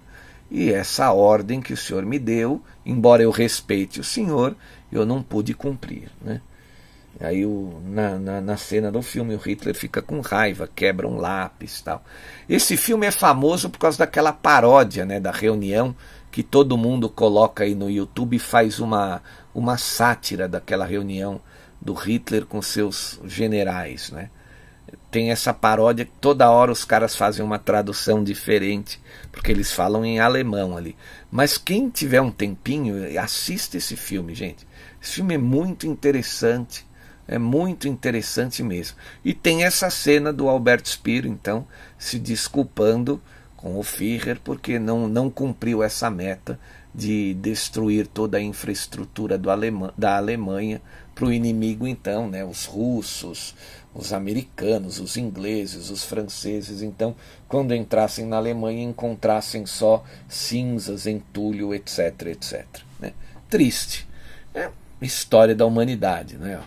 e 0.49 0.71
essa 0.71 1.11
ordem 1.11 1.61
que 1.61 1.73
o 1.73 1.77
senhor 1.77 2.03
me 2.03 2.17
deu, 2.17 2.61
embora 2.85 3.23
eu 3.23 3.31
respeite 3.31 3.99
o 3.99 4.03
senhor, 4.03 4.55
eu 4.91 5.05
não 5.05 5.21
pude 5.21 5.53
cumprir. 5.53 6.09
Né? 6.21 6.41
Aí 7.19 7.45
o, 7.45 7.79
na, 7.85 8.17
na, 8.17 8.41
na, 8.41 8.57
cena 8.57 8.91
do 8.91 9.01
filme 9.01 9.35
o 9.35 9.37
Hitler 9.37 9.75
fica 9.75 10.01
com 10.01 10.19
raiva, 10.19 10.67
quebra 10.73 11.07
um 11.07 11.17
lápis 11.17 11.81
tal. 11.81 12.03
Esse 12.49 12.75
filme 12.75 13.05
é 13.05 13.11
famoso 13.11 13.69
por 13.69 13.77
causa 13.77 13.99
daquela 13.99 14.33
paródia 14.33 15.05
né, 15.05 15.19
da 15.19 15.31
reunião 15.31 15.95
que 16.31 16.41
todo 16.41 16.77
mundo 16.77 17.09
coloca 17.09 17.63
aí 17.63 17.75
no 17.75 17.89
YouTube 17.89 18.35
e 18.35 18.39
faz 18.39 18.79
uma, 18.79 19.21
uma 19.53 19.77
sátira 19.77 20.47
daquela 20.47 20.85
reunião 20.85 21.39
do 21.79 21.93
Hitler 21.93 22.45
com 22.45 22.61
seus 22.61 23.19
generais. 23.25 24.09
Né? 24.11 24.29
Tem 25.11 25.29
essa 25.29 25.53
paródia 25.53 26.05
que 26.05 26.11
toda 26.21 26.49
hora 26.49 26.71
os 26.71 26.85
caras 26.85 27.15
fazem 27.15 27.45
uma 27.45 27.59
tradução 27.59 28.23
diferente, 28.23 28.99
porque 29.31 29.51
eles 29.51 29.71
falam 29.71 30.05
em 30.05 30.19
alemão 30.19 30.77
ali. 30.77 30.95
Mas 31.29 31.57
quem 31.57 31.89
tiver 31.89 32.21
um 32.21 32.31
tempinho, 32.31 32.95
assista 33.19 33.77
esse 33.77 33.97
filme, 33.97 34.33
gente. 34.33 34.65
Esse 35.01 35.15
filme 35.15 35.35
é 35.35 35.37
muito 35.37 35.85
interessante 35.85 36.89
é 37.27 37.37
muito 37.37 37.87
interessante 37.87 38.61
mesmo. 38.61 38.97
E 39.23 39.33
tem 39.33 39.63
essa 39.63 39.89
cena 39.89 40.33
do 40.33 40.49
Albert 40.49 40.85
Speer, 40.85 41.25
então, 41.25 41.65
se 41.97 42.19
desculpando 42.19 43.21
com 43.55 43.79
o 43.79 43.83
Führer 43.83 44.39
porque 44.43 44.77
não, 44.77 45.07
não 45.07 45.29
cumpriu 45.29 45.81
essa 45.81 46.09
meta 46.09 46.59
de 46.93 47.33
destruir 47.35 48.05
toda 48.05 48.37
a 48.37 48.41
infraestrutura 48.41 49.39
Alema, 49.49 49.93
da 49.97 50.17
Alemanha 50.17 50.81
para 51.15 51.25
o 51.25 51.31
inimigo, 51.31 51.87
então, 51.87 52.27
né, 52.29 52.43
os 52.43 52.65
russos, 52.65 53.55
os 53.93 54.13
americanos, 54.13 54.99
os 54.99 55.17
ingleses, 55.17 55.89
os 55.89 56.03
franceses, 56.03 56.81
então, 56.81 57.15
quando 57.47 57.75
entrassem 57.75 58.25
na 58.25 58.37
Alemanha, 58.37 58.83
encontrassem 58.83 59.65
só 59.65 60.03
cinzas, 60.29 61.07
entulho, 61.07 61.73
etc, 61.73 62.27
etc. 62.27 62.65
Né? 62.99 63.13
Triste. 63.49 64.07
É 64.53 64.69
história 65.01 65.55
da 65.55 65.65
humanidade. 65.65 66.37
Né? 66.37 66.59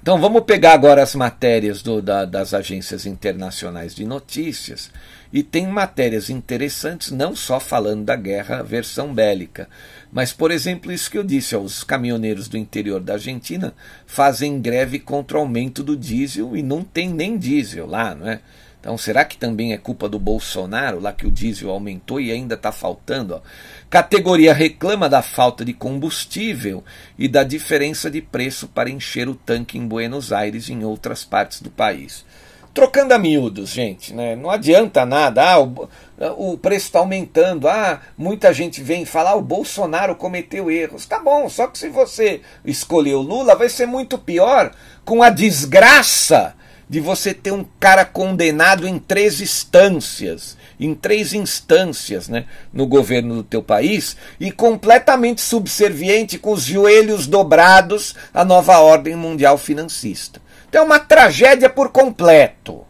Então 0.00 0.20
vamos 0.20 0.42
pegar 0.44 0.72
agora 0.72 1.02
as 1.02 1.14
matérias 1.14 1.82
do, 1.82 2.02
da, 2.02 2.24
das 2.24 2.54
agências 2.54 3.06
internacionais 3.06 3.94
de 3.94 4.04
notícias 4.04 4.90
e 5.32 5.42
tem 5.42 5.66
matérias 5.66 6.28
interessantes, 6.28 7.10
não 7.10 7.34
só 7.36 7.60
falando 7.60 8.04
da 8.04 8.16
guerra, 8.16 8.62
versão 8.62 9.14
bélica, 9.14 9.68
mas, 10.12 10.30
por 10.30 10.50
exemplo, 10.50 10.92
isso 10.92 11.10
que 11.10 11.16
eu 11.16 11.24
disse: 11.24 11.56
os 11.56 11.82
caminhoneiros 11.82 12.46
do 12.46 12.58
interior 12.58 13.00
da 13.00 13.14
Argentina 13.14 13.74
fazem 14.06 14.60
greve 14.60 14.98
contra 14.98 15.38
o 15.38 15.40
aumento 15.40 15.82
do 15.82 15.96
diesel 15.96 16.54
e 16.54 16.62
não 16.62 16.84
tem 16.84 17.08
nem 17.08 17.38
diesel 17.38 17.86
lá, 17.86 18.14
não 18.14 18.28
é? 18.28 18.40
Então, 18.78 18.98
será 18.98 19.24
que 19.24 19.38
também 19.38 19.72
é 19.72 19.78
culpa 19.78 20.08
do 20.08 20.18
Bolsonaro, 20.18 20.98
lá 21.00 21.12
que 21.12 21.24
o 21.24 21.30
diesel 21.30 21.70
aumentou 21.70 22.20
e 22.20 22.32
ainda 22.32 22.56
está 22.56 22.72
faltando? 22.72 23.36
Ó? 23.36 23.40
Categoria 23.88 24.52
reclama 24.52 25.08
da 25.08 25.22
falta 25.22 25.64
de 25.64 25.72
combustível 25.72 26.84
e 27.16 27.28
da 27.28 27.44
diferença 27.44 28.10
de 28.10 28.20
preço 28.20 28.66
para 28.66 28.90
encher 28.90 29.28
o 29.28 29.36
tanque 29.36 29.78
em 29.78 29.86
Buenos 29.86 30.32
Aires 30.32 30.68
e 30.68 30.72
em 30.72 30.84
outras 30.84 31.24
partes 31.24 31.62
do 31.62 31.70
país 31.70 32.24
trocando 32.72 33.14
a 33.14 33.18
miúdos, 33.18 33.70
gente. 33.70 34.12
Né? 34.14 34.36
Não 34.36 34.50
adianta 34.50 35.04
nada. 35.04 35.42
Ah, 35.42 35.60
o, 35.60 35.88
o 36.36 36.58
preço 36.58 36.86
está 36.86 36.98
aumentando. 36.98 37.68
Ah, 37.68 38.00
muita 38.16 38.52
gente 38.52 38.82
vem 38.82 39.04
falar 39.04 39.30
ah, 39.30 39.36
o 39.36 39.42
Bolsonaro 39.42 40.14
cometeu 40.16 40.70
erros. 40.70 41.06
Tá 41.06 41.18
bom, 41.18 41.48
só 41.48 41.66
que 41.66 41.78
se 41.78 41.88
você 41.88 42.40
escolher 42.64 43.14
o 43.14 43.22
Lula, 43.22 43.54
vai 43.54 43.68
ser 43.68 43.86
muito 43.86 44.18
pior 44.18 44.72
com 45.04 45.22
a 45.22 45.30
desgraça 45.30 46.54
de 46.92 47.00
você 47.00 47.32
ter 47.32 47.52
um 47.52 47.64
cara 47.80 48.04
condenado 48.04 48.86
em 48.86 48.98
três 48.98 49.40
instâncias, 49.40 50.58
em 50.78 50.94
três 50.94 51.32
instâncias, 51.32 52.28
né, 52.28 52.44
no 52.70 52.86
governo 52.86 53.36
do 53.36 53.42
teu 53.42 53.62
país 53.62 54.14
e 54.38 54.52
completamente 54.52 55.40
subserviente 55.40 56.38
com 56.38 56.52
os 56.52 56.64
joelhos 56.64 57.26
dobrados 57.26 58.14
à 58.34 58.44
nova 58.44 58.78
ordem 58.78 59.16
mundial 59.16 59.56
financista. 59.56 60.41
Então 60.72 60.84
é 60.84 60.86
uma 60.86 60.98
tragédia 60.98 61.68
por 61.68 61.90
completo, 61.90 62.86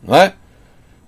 não 0.00 0.14
é? 0.14 0.34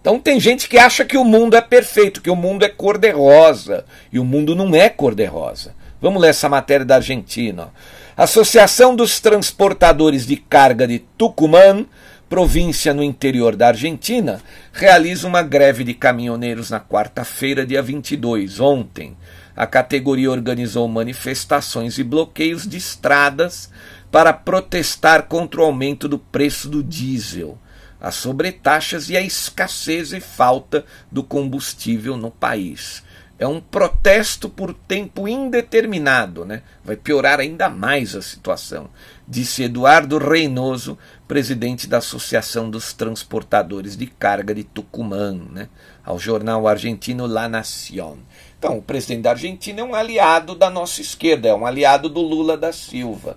Então 0.00 0.18
tem 0.18 0.40
gente 0.40 0.68
que 0.68 0.76
acha 0.76 1.04
que 1.04 1.16
o 1.16 1.24
mundo 1.24 1.54
é 1.54 1.60
perfeito, 1.60 2.20
que 2.20 2.28
o 2.28 2.34
mundo 2.34 2.64
é 2.64 2.68
cor-de-rosa, 2.68 3.84
e 4.12 4.18
o 4.18 4.24
mundo 4.24 4.52
não 4.56 4.74
é 4.74 4.88
cor-de-rosa. 4.88 5.72
Vamos 6.02 6.20
ler 6.20 6.30
essa 6.30 6.48
matéria 6.48 6.84
da 6.84 6.96
Argentina. 6.96 7.68
Associação 8.16 8.96
dos 8.96 9.20
Transportadores 9.20 10.26
de 10.26 10.34
Carga 10.34 10.84
de 10.84 10.98
Tucumã, 10.98 11.86
província 12.28 12.92
no 12.92 13.04
interior 13.04 13.54
da 13.54 13.68
Argentina, 13.68 14.42
realiza 14.72 15.28
uma 15.28 15.44
greve 15.44 15.84
de 15.84 15.94
caminhoneiros 15.94 16.70
na 16.70 16.80
quarta-feira, 16.80 17.64
dia 17.64 17.80
22, 17.80 18.58
ontem. 18.58 19.16
A 19.56 19.64
categoria 19.64 20.30
organizou 20.30 20.88
manifestações 20.88 21.98
e 21.98 22.02
bloqueios 22.02 22.66
de 22.66 22.76
estradas 22.76 23.70
para 24.10 24.32
protestar 24.32 25.24
contra 25.24 25.60
o 25.60 25.64
aumento 25.64 26.08
do 26.08 26.18
preço 26.18 26.68
do 26.68 26.82
diesel, 26.82 27.58
as 28.00 28.14
sobretaxas 28.14 29.10
e 29.10 29.16
a 29.16 29.20
escassez 29.20 30.12
e 30.12 30.20
falta 30.20 30.84
do 31.10 31.22
combustível 31.22 32.16
no 32.16 32.30
país. 32.30 33.02
É 33.38 33.46
um 33.46 33.60
protesto 33.60 34.48
por 34.48 34.72
tempo 34.72 35.28
indeterminado, 35.28 36.46
né? 36.46 36.62
vai 36.82 36.96
piorar 36.96 37.38
ainda 37.38 37.68
mais 37.68 38.16
a 38.16 38.22
situação, 38.22 38.88
disse 39.28 39.62
Eduardo 39.62 40.16
Reynoso, 40.16 40.96
presidente 41.28 41.86
da 41.86 41.98
Associação 41.98 42.70
dos 42.70 42.94
Transportadores 42.94 43.94
de 43.94 44.06
Carga 44.06 44.54
de 44.54 44.64
Tucumã, 44.64 45.32
né? 45.52 45.68
ao 46.02 46.18
jornal 46.18 46.66
argentino 46.66 47.26
La 47.26 47.46
Nación. 47.46 48.20
Então, 48.58 48.78
o 48.78 48.82
presidente 48.82 49.24
da 49.24 49.32
Argentina 49.32 49.82
é 49.82 49.84
um 49.84 49.94
aliado 49.94 50.54
da 50.54 50.70
nossa 50.70 51.02
esquerda, 51.02 51.48
é 51.48 51.54
um 51.54 51.66
aliado 51.66 52.08
do 52.08 52.22
Lula 52.22 52.56
da 52.56 52.72
Silva. 52.72 53.36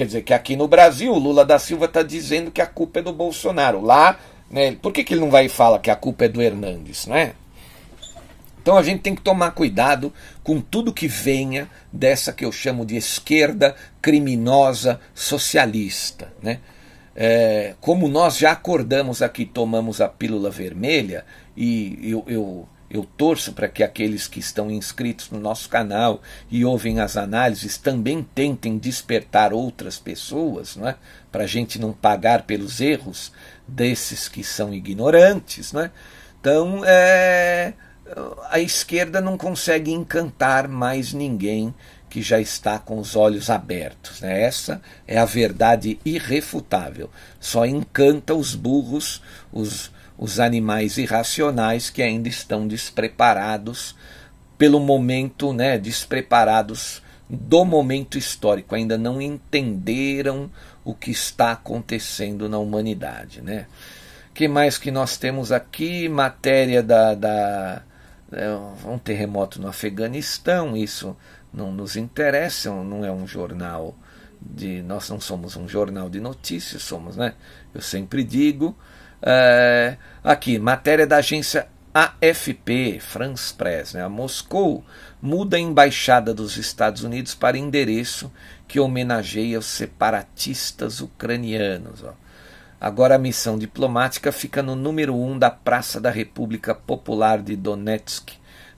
Quer 0.00 0.06
dizer 0.06 0.22
que 0.22 0.32
aqui 0.32 0.56
no 0.56 0.66
Brasil 0.66 1.12
o 1.12 1.18
Lula 1.18 1.44
da 1.44 1.58
Silva 1.58 1.84
está 1.84 2.02
dizendo 2.02 2.50
que 2.50 2.62
a 2.62 2.66
culpa 2.66 3.00
é 3.00 3.02
do 3.02 3.12
Bolsonaro. 3.12 3.82
Lá, 3.82 4.18
né, 4.50 4.74
por 4.80 4.94
que, 4.94 5.04
que 5.04 5.12
ele 5.12 5.20
não 5.20 5.30
vai 5.30 5.44
e 5.44 5.48
fala 5.50 5.78
que 5.78 5.90
a 5.90 5.94
culpa 5.94 6.24
é 6.24 6.28
do 6.28 6.40
Hernandes, 6.40 7.06
não 7.06 7.14
é? 7.14 7.34
Então 8.62 8.78
a 8.78 8.82
gente 8.82 9.02
tem 9.02 9.14
que 9.14 9.20
tomar 9.20 9.50
cuidado 9.50 10.10
com 10.42 10.58
tudo 10.58 10.90
que 10.90 11.06
venha 11.06 11.68
dessa 11.92 12.32
que 12.32 12.46
eu 12.46 12.50
chamo 12.50 12.86
de 12.86 12.96
esquerda 12.96 13.76
criminosa 14.00 14.98
socialista. 15.14 16.32
Né? 16.42 16.60
É, 17.14 17.74
como 17.78 18.08
nós 18.08 18.38
já 18.38 18.52
acordamos 18.52 19.20
aqui, 19.20 19.44
tomamos 19.44 20.00
a 20.00 20.08
pílula 20.08 20.48
vermelha, 20.48 21.26
e 21.54 21.98
eu, 22.10 22.24
eu 22.26 22.68
eu 22.90 23.04
torço 23.04 23.52
para 23.52 23.68
que 23.68 23.84
aqueles 23.84 24.26
que 24.26 24.40
estão 24.40 24.68
inscritos 24.70 25.30
no 25.30 25.38
nosso 25.38 25.68
canal 25.68 26.20
e 26.50 26.64
ouvem 26.64 26.98
as 26.98 27.16
análises 27.16 27.78
também 27.78 28.26
tentem 28.34 28.76
despertar 28.76 29.52
outras 29.52 29.96
pessoas, 29.96 30.74
não 30.74 30.88
é? 30.88 30.96
para 31.30 31.44
a 31.44 31.46
gente 31.46 31.78
não 31.78 31.92
pagar 31.92 32.42
pelos 32.42 32.80
erros 32.80 33.32
desses 33.66 34.28
que 34.28 34.42
são 34.42 34.74
ignorantes. 34.74 35.72
Não 35.72 35.82
é? 35.82 35.90
Então, 36.40 36.82
é, 36.84 37.74
a 38.50 38.58
esquerda 38.58 39.20
não 39.20 39.38
consegue 39.38 39.92
encantar 39.92 40.66
mais 40.66 41.12
ninguém 41.12 41.72
que 42.08 42.20
já 42.20 42.40
está 42.40 42.76
com 42.76 42.98
os 42.98 43.14
olhos 43.14 43.48
abertos. 43.48 44.20
Né? 44.20 44.42
Essa 44.42 44.82
é 45.06 45.16
a 45.16 45.24
verdade 45.24 46.00
irrefutável. 46.04 47.08
Só 47.38 47.64
encanta 47.64 48.34
os 48.34 48.56
burros, 48.56 49.22
os 49.52 49.92
os 50.20 50.38
animais 50.38 50.98
irracionais 50.98 51.88
que 51.88 52.02
ainda 52.02 52.28
estão 52.28 52.68
despreparados 52.68 53.96
pelo 54.58 54.78
momento, 54.78 55.50
né, 55.50 55.78
despreparados 55.78 57.02
do 57.26 57.64
momento 57.64 58.18
histórico, 58.18 58.74
ainda 58.74 58.98
não 58.98 59.22
entenderam 59.22 60.50
o 60.84 60.94
que 60.94 61.10
está 61.10 61.52
acontecendo 61.52 62.50
na 62.50 62.58
humanidade, 62.58 63.40
né? 63.40 63.66
Que 64.34 64.46
mais 64.46 64.76
que 64.76 64.90
nós 64.90 65.16
temos 65.16 65.52
aqui? 65.52 66.06
Matéria 66.06 66.82
da, 66.82 67.14
da 67.14 67.82
é, 68.30 68.50
um 68.86 68.98
terremoto 68.98 69.58
no 69.58 69.68
Afeganistão, 69.68 70.76
isso 70.76 71.16
não 71.50 71.72
nos 71.72 71.96
interessa, 71.96 72.70
não 72.70 73.06
é 73.06 73.10
um 73.10 73.26
jornal 73.26 73.96
de 74.38 74.82
nós 74.82 75.08
não 75.08 75.20
somos 75.20 75.56
um 75.56 75.66
jornal 75.66 76.10
de 76.10 76.20
notícias, 76.20 76.82
somos, 76.82 77.16
né? 77.16 77.32
Eu 77.72 77.80
sempre 77.80 78.22
digo, 78.22 78.76
é, 79.22 79.96
aqui, 80.22 80.58
matéria 80.58 81.06
da 81.06 81.16
agência 81.16 81.68
AFP, 81.92 83.00
France 83.00 83.52
Press, 83.52 83.94
né? 83.94 84.02
A 84.02 84.08
Moscou 84.08 84.84
muda 85.20 85.56
a 85.56 85.60
embaixada 85.60 86.32
dos 86.32 86.56
Estados 86.56 87.02
Unidos 87.02 87.34
para 87.34 87.58
endereço 87.58 88.32
que 88.68 88.78
homenageia 88.78 89.58
os 89.58 89.66
separatistas 89.66 91.00
ucranianos. 91.00 92.04
Ó. 92.04 92.14
Agora 92.80 93.16
a 93.16 93.18
missão 93.18 93.58
diplomática 93.58 94.30
fica 94.30 94.62
no 94.62 94.76
número 94.76 95.14
1 95.14 95.32
um 95.32 95.38
da 95.38 95.50
Praça 95.50 96.00
da 96.00 96.10
República 96.10 96.74
Popular 96.74 97.42
de 97.42 97.56
Donetsk, 97.56 98.30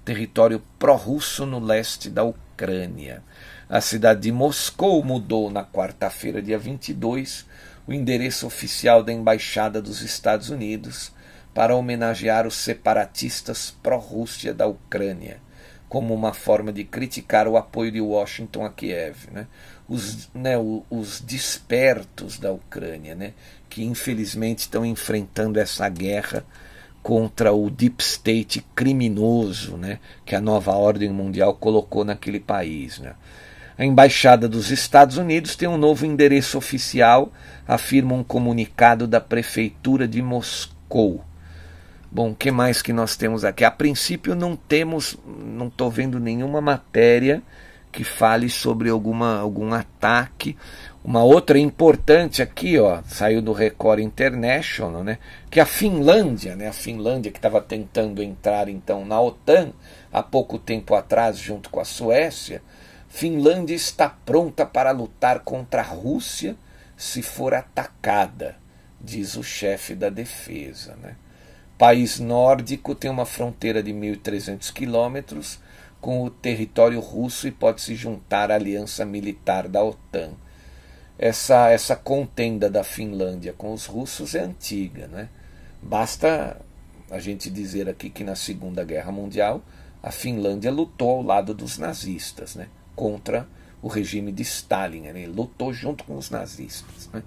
território 0.05 0.63
pró-russo 0.79 1.45
no 1.45 1.61
leste 1.61 2.09
da 2.09 2.25
Ucrânia. 2.25 3.23
A 3.69 3.81
cidade 3.81 4.23
de 4.23 4.33
Moscou 4.33 5.05
mudou 5.05 5.51
na 5.51 5.65
quarta-feira, 5.65 6.43
dia 6.43 6.59
22, 6.59 7.47
o 7.87 7.93
endereço 7.93 8.47
oficial 8.47 9.03
da 9.03 9.13
Embaixada 9.13 9.81
dos 9.83 10.03
Estados 10.03 10.51
Unidos 10.51 11.13
para 11.55 11.75
homenagear 11.75 12.47
os 12.47 12.55
separatistas 12.55 13.77
pró-Rússia 13.83 14.55
da 14.55 14.67
Ucrânia, 14.67 15.39
como 15.89 16.15
uma 16.15 16.33
forma 16.33 16.73
de 16.73 16.85
criticar 16.85 17.47
o 17.47 17.57
apoio 17.57 17.93
de 17.93 18.01
Washington 18.01 18.65
a 18.65 18.71
Kiev. 18.71 19.29
Né? 19.31 19.47
Os, 19.89 20.31
né, 20.33 20.55
os 20.91 21.21
despertos 21.21 22.39
da 22.39 22.53
Ucrânia, 22.53 23.15
né, 23.15 23.35
que 23.69 23.85
infelizmente 23.85 24.61
estão 24.61 24.87
enfrentando 24.87 25.59
essa 25.59 25.89
guerra 25.89 26.45
contra 27.03 27.53
o 27.53 27.69
deep 27.69 28.03
state 28.03 28.65
criminoso 28.75 29.77
né, 29.77 29.99
que 30.25 30.37
a 30.37 30.41
nova 30.41 30.73
ordem 30.73 31.11
mundial 31.11 31.55
colocou 31.55 32.05
naquele 32.05 32.39
país. 32.39 32.99
Né. 33.01 33.15
A 33.77 33.85
embaixada 33.85 34.49
dos 34.49 34.71
Estados 34.71 35.17
Unidos 35.17 35.57
tem 35.57 35.69
um 35.69 35.77
novo 35.77 36.07
endereço 36.07 36.57
oficial, 36.57 37.33
afirma 37.67 38.15
um 38.15 38.25
comunicado 38.25 39.07
da 39.07 39.21
prefeitura 39.21 40.07
de 40.07 40.21
Moscou. 40.21 41.25
Bom, 42.11 42.33
o 42.33 42.35
que 42.35 42.51
mais 42.51 42.83
que 42.83 42.93
nós 42.93 43.17
temos 43.17 43.45
aqui? 43.45 43.65
A 43.65 43.71
princípio 43.71 44.35
não 44.35 44.55
temos, 44.55 45.17
não 45.27 45.69
estou 45.69 45.91
vendo 45.91 46.21
nenhuma 46.21 46.61
matéria 46.61 47.43
que 47.91 48.05
fale 48.05 48.49
sobre 48.49 48.89
alguma, 48.89 49.39
algum 49.39 49.73
ataque. 49.73 50.57
Uma 51.05 51.23
outra 51.23 51.59
importante 51.59 52.41
aqui, 52.41 52.79
ó, 52.79 53.01
saiu 53.07 53.43
do 53.43 53.53
Record 53.53 54.01
International, 54.01 55.03
né, 55.03 55.19
que 55.51 55.59
a 55.59 55.67
Finlândia, 55.67 56.55
né, 56.55 56.69
a 56.69 56.73
Finlândia 56.73 57.33
que 57.33 57.39
estava 57.39 57.61
tentando 57.61 58.23
entrar 58.23 58.69
então 58.69 59.05
na 59.05 59.21
OTAN 59.21 59.73
há 60.13 60.23
pouco 60.23 60.59
tempo 60.59 60.95
atrás 60.95 61.39
junto 61.39 61.71
com 61.71 61.81
a 61.81 61.85
Suécia, 61.85 62.63
Finlândia 63.09 63.75
está 63.75 64.09
pronta 64.09 64.65
para 64.65 64.91
lutar 64.91 65.41
contra 65.41 65.83
a 65.83 65.85
Rússia 65.85 66.57
se 67.03 67.23
for 67.23 67.55
atacada, 67.55 68.57
diz 69.01 69.37
o 69.37 69.43
chefe 69.43 69.95
da 69.95 70.09
defesa, 70.09 70.97
né. 70.97 71.17
País 71.77 72.21
nórdico 72.21 72.95
tem 72.95 73.11
uma 73.11 73.27
fronteira 73.27 73.83
de 73.83 73.93
1.300 73.93 74.73
quilômetros 74.73 75.59
com 76.01 76.23
o 76.23 76.31
território 76.31 77.01
russo 77.01 77.49
e 77.49 77.51
pode 77.51 77.81
se 77.81 77.97
juntar 77.97 78.53
à 78.53 78.55
aliança 78.55 79.05
militar 79.05 79.67
da 79.67 79.83
OTAN 79.83 80.35
essa, 81.19 81.71
essa 81.71 81.95
contenda 81.95 82.69
da 82.69 82.83
Finlândia 82.83 83.53
com 83.53 83.73
os 83.73 83.87
russos 83.87 84.35
é 84.35 84.41
antiga. 84.41 85.07
Né? 85.07 85.29
Basta 85.81 86.61
a 87.11 87.19
gente 87.21 87.51
dizer 87.51 87.89
aqui 87.89 88.11
que 88.11 88.25
na 88.25 88.35
Segunda 88.35 88.83
Guerra 88.85 89.13
Mundial 89.13 89.63
a 90.03 90.11
Finlândia 90.11 90.73
lutou 90.73 91.11
ao 91.11 91.23
lado 91.23 91.55
dos 91.55 91.79
nazistas, 91.79 92.57
né? 92.57 92.69
contra 92.97 93.47
o 93.83 93.89
regime 93.89 94.33
de 94.33 94.43
Stalin. 94.43 95.03
Né? 95.03 95.09
Ele 95.11 95.27
lutou 95.27 95.73
junto 95.73 96.05
com 96.05 96.17
os 96.17 96.31
nazistas. 96.31 97.11
Né? 97.13 97.23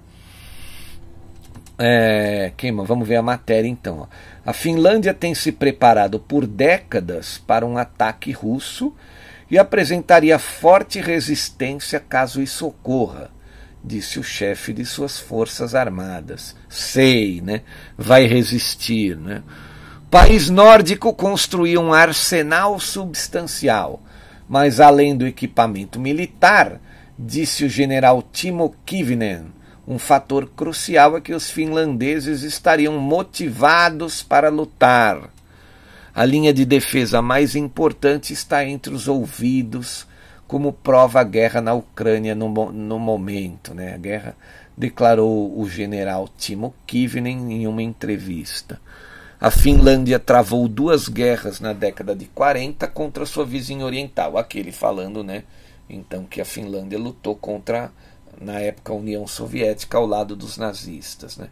É, 1.78 2.54
queima, 2.56 2.84
vamos 2.84 3.08
ver 3.08 3.18
a 3.18 3.22
matéria 3.22 3.68
então. 3.68 4.00
Ó. 4.00 4.08
A 4.46 4.54
Finlândia 4.54 5.14
tem 5.14 5.36
se 5.36 5.52
preparado 5.52 6.20
por 6.20 6.48
décadas 6.48 7.38
para 7.38 7.66
um 7.66 7.78
ataque 7.78 8.32
russo 8.32 8.94
e 9.52 9.58
apresentaria 9.58 10.40
forte 10.40 11.00
resistência 11.02 12.00
caso 12.00 12.42
isso 12.42 12.66
ocorra 12.66 13.30
disse 13.84 14.18
o 14.18 14.24
chefe 14.24 14.74
de 14.74 14.84
suas 14.84 15.20
forças 15.20 15.76
armadas. 15.76 16.56
Sei, 16.68 17.40
né? 17.40 17.62
Vai 17.96 18.26
resistir, 18.26 19.16
né? 19.16 19.44
país 20.16 20.50
nórdico 20.50 21.14
construiu 21.14 21.82
um 21.82 21.92
arsenal 21.92 22.80
substancial, 22.80 24.02
mas 24.48 24.80
além 24.80 25.16
do 25.16 25.26
equipamento 25.26 26.00
militar, 26.00 26.80
disse 27.18 27.66
o 27.66 27.70
general 27.70 28.22
Timo 28.22 28.76
Kivinen, 28.86 29.46
um 29.88 30.00
fator 30.00 30.50
crucial 30.50 31.18
é 31.18 31.22
que 31.22 31.34
os 31.34 31.52
finlandeses 31.52 32.42
estariam 32.42 32.98
motivados 32.98 34.24
para 34.24 34.50
lutar. 34.50 35.30
A 36.14 36.26
linha 36.26 36.54
de 36.54 36.66
defesa 36.66 37.22
mais 37.22 37.56
importante 37.56 38.34
está 38.34 38.66
entre 38.66 38.94
os 38.94 39.08
ouvidos 39.08 40.08
como 40.48 40.74
prova 40.74 41.22
a 41.22 41.24
guerra 41.24 41.62
na 41.62 41.74
Ucrânia 41.74 42.34
no, 42.34 42.72
no 42.72 42.98
momento. 42.98 43.74
Né? 43.74 43.94
A 43.94 43.98
guerra 43.98 44.36
declarou 44.78 45.60
o 45.60 45.70
general 45.70 46.28
Timo 46.38 46.74
Kivinen 46.88 47.54
em 47.54 47.68
uma 47.68 47.84
entrevista. 47.84 48.80
A 49.40 49.52
Finlândia 49.52 50.18
travou 50.18 50.66
duas 50.66 51.10
guerras 51.10 51.60
na 51.60 51.74
década 51.74 52.16
de 52.16 52.24
40 52.26 52.88
contra 52.88 53.26
sua 53.26 53.46
vizinha 53.46 53.86
oriental. 53.86 54.38
Aquele 54.38 54.72
falando, 54.72 55.26
né? 55.26 55.44
Então 55.90 56.24
que 56.24 56.40
a 56.40 56.46
Finlândia 56.46 56.98
lutou 56.98 57.36
contra, 57.36 57.92
na 58.40 58.60
época, 58.62 58.94
a 58.94 58.96
União 58.96 59.28
Soviética 59.28 59.98
ao 59.98 60.06
lado 60.06 60.38
dos 60.38 60.58
nazistas, 60.58 61.36
né? 61.36 61.50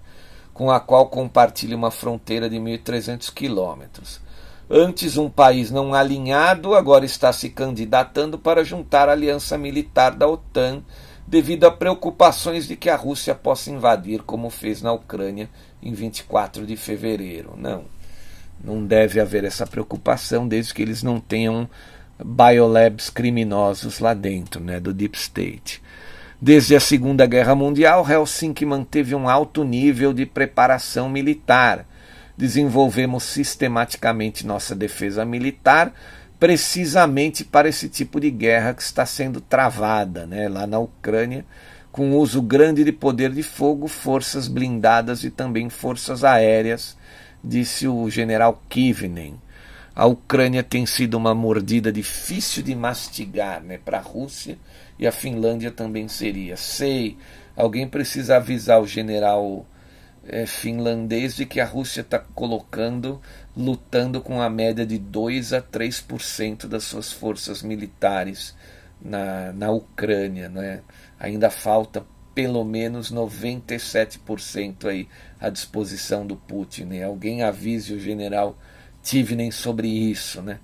Com 0.53 0.71
a 0.71 0.79
qual 0.79 1.07
compartilha 1.07 1.75
uma 1.75 1.91
fronteira 1.91 2.49
de 2.49 2.55
1.300 2.55 3.34
quilômetros. 3.34 4.21
Antes 4.69 5.17
um 5.17 5.29
país 5.29 5.69
não 5.69 5.93
alinhado, 5.93 6.73
agora 6.75 7.03
está 7.03 7.34
se 7.34 7.49
candidatando 7.49 8.39
para 8.39 8.63
juntar 8.63 9.09
a 9.09 9.11
aliança 9.11 9.57
militar 9.57 10.15
da 10.15 10.25
OTAN, 10.25 10.81
devido 11.27 11.65
a 11.65 11.71
preocupações 11.71 12.65
de 12.65 12.77
que 12.77 12.89
a 12.89 12.95
Rússia 12.95 13.36
possa 13.36 13.69
invadir, 13.69 14.21
como 14.23 14.49
fez 14.49 14.81
na 14.81 14.93
Ucrânia 14.93 15.49
em 15.84 15.93
24 15.93 16.65
de 16.65 16.75
fevereiro. 16.75 17.55
Não, 17.57 17.86
não 18.63 18.86
deve 18.86 19.19
haver 19.19 19.43
essa 19.43 19.67
preocupação, 19.67 20.47
desde 20.47 20.73
que 20.73 20.81
eles 20.81 21.03
não 21.03 21.19
tenham 21.19 21.69
biolabs 22.23 23.09
criminosos 23.09 23.99
lá 23.99 24.13
dentro, 24.13 24.61
né, 24.61 24.79
do 24.79 24.93
Deep 24.93 25.17
State. 25.17 25.81
Desde 26.41 26.75
a 26.75 26.79
Segunda 26.79 27.25
Guerra 27.25 27.55
Mundial, 27.55 28.05
Helsinki 28.09 28.65
manteve 28.65 29.15
um 29.15 29.29
alto 29.29 29.63
nível 29.63 30.13
de 30.13 30.25
preparação 30.25 31.09
militar 31.09 31.86
desenvolvemos 32.38 33.23
sistematicamente 33.23 34.45
nossa 34.45 34.75
defesa 34.75 35.23
militar 35.23 35.93
precisamente 36.39 37.43
para 37.45 37.69
esse 37.69 37.88
tipo 37.88 38.19
de 38.19 38.29
guerra 38.29 38.73
que 38.73 38.81
está 38.81 39.05
sendo 39.05 39.39
travada 39.39 40.25
né, 40.25 40.49
lá 40.49 40.67
na 40.67 40.77
Ucrânia, 40.77 41.45
com 41.93 42.17
uso 42.17 42.41
grande 42.41 42.83
de 42.83 42.91
poder 42.91 43.31
de 43.31 43.43
fogo, 43.43 43.87
forças 43.87 44.47
blindadas 44.47 45.23
e 45.23 45.29
também 45.29 45.69
forças 45.69 46.23
aéreas, 46.23 46.97
disse 47.43 47.87
o 47.87 48.09
general 48.09 48.59
Kivinen. 48.67 49.39
A 49.95 50.07
Ucrânia 50.07 50.63
tem 50.63 50.87
sido 50.87 51.13
uma 51.13 51.35
mordida 51.35 51.91
difícil 51.91 52.63
de 52.63 52.73
mastigar 52.73 53.61
né, 53.61 53.77
para 53.77 53.99
a 53.99 54.01
Rússia 54.01 54.57
e 54.97 55.05
a 55.05 55.11
Finlândia 55.11 55.69
também 55.69 56.07
seria. 56.07 56.57
Sei, 56.57 57.15
alguém 57.55 57.87
precisa 57.87 58.37
avisar 58.37 58.81
o 58.81 58.87
general 58.87 59.63
é, 60.27 60.47
finlandês 60.47 61.35
de 61.35 61.45
que 61.45 61.59
a 61.59 61.65
Rússia 61.65 62.01
está 62.01 62.17
colocando, 62.17 63.21
lutando 63.55 64.19
com 64.19 64.41
a 64.41 64.49
média 64.49 64.83
de 64.83 64.97
2 64.97 65.53
a 65.53 65.61
3% 65.61 66.65
das 66.65 66.85
suas 66.85 67.11
forças 67.11 67.61
militares 67.61 68.55
na, 68.99 69.53
na 69.53 69.69
Ucrânia. 69.69 70.49
Né? 70.49 70.81
Ainda 71.24 71.49
falta 71.49 72.05
pelo 72.36 72.65
menos 72.65 73.13
97% 73.13 74.89
aí 74.89 75.07
à 75.39 75.47
disposição 75.47 76.28
do 76.28 76.36
Putin. 76.36 76.84
Né? 76.84 77.03
Alguém 77.05 77.43
avise 77.43 77.93
o 77.93 77.99
general 77.99 78.57
Tivnen 79.01 79.49
sobre 79.49 79.88
isso. 79.88 80.41
Né? 80.41 80.59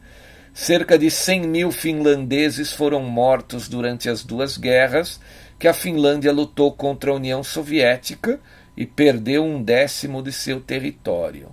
Cerca 0.54 1.00
de 1.00 1.10
100 1.10 1.48
mil 1.48 1.72
finlandeses 1.72 2.74
foram 2.74 3.02
mortos 3.02 3.70
durante 3.70 4.10
as 4.10 4.22
duas 4.22 4.58
guerras 4.58 5.22
que 5.58 5.66
a 5.66 5.74
Finlândia 5.74 6.34
lutou 6.34 6.74
contra 6.74 7.12
a 7.12 7.16
União 7.16 7.42
Soviética 7.42 8.38
e 8.76 8.86
perdeu 8.86 9.46
um 9.46 9.64
décimo 9.64 10.22
de 10.22 10.34
seu 10.34 10.60
território. 10.60 11.50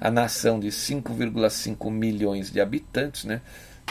A 0.00 0.10
nação 0.10 0.58
de 0.58 0.68
5,5 0.68 1.90
milhões 1.90 2.50
de 2.50 2.58
habitantes, 2.58 3.24
né, 3.24 3.42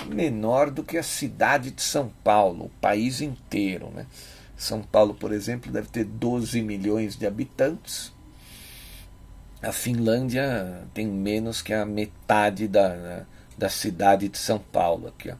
menor 0.07 0.71
do 0.71 0.83
que 0.83 0.97
a 0.97 1.03
cidade 1.03 1.69
de 1.69 1.83
São 1.83 2.11
Paulo, 2.23 2.65
o 2.65 2.81
país 2.81 3.21
inteiro. 3.21 3.91
Né? 3.93 4.07
São 4.57 4.81
Paulo, 4.81 5.13
por 5.13 5.31
exemplo, 5.31 5.71
deve 5.71 5.87
ter 5.87 6.05
12 6.05 6.61
milhões 6.61 7.15
de 7.15 7.27
habitantes. 7.27 8.13
A 9.61 9.71
Finlândia 9.71 10.83
tem 10.93 11.07
menos 11.07 11.61
que 11.61 11.73
a 11.73 11.85
metade 11.85 12.67
da, 12.67 13.25
da 13.57 13.69
cidade 13.69 14.29
de 14.29 14.37
São 14.37 14.59
Paulo. 14.59 15.07
Aqui, 15.07 15.29
ó. 15.29 15.35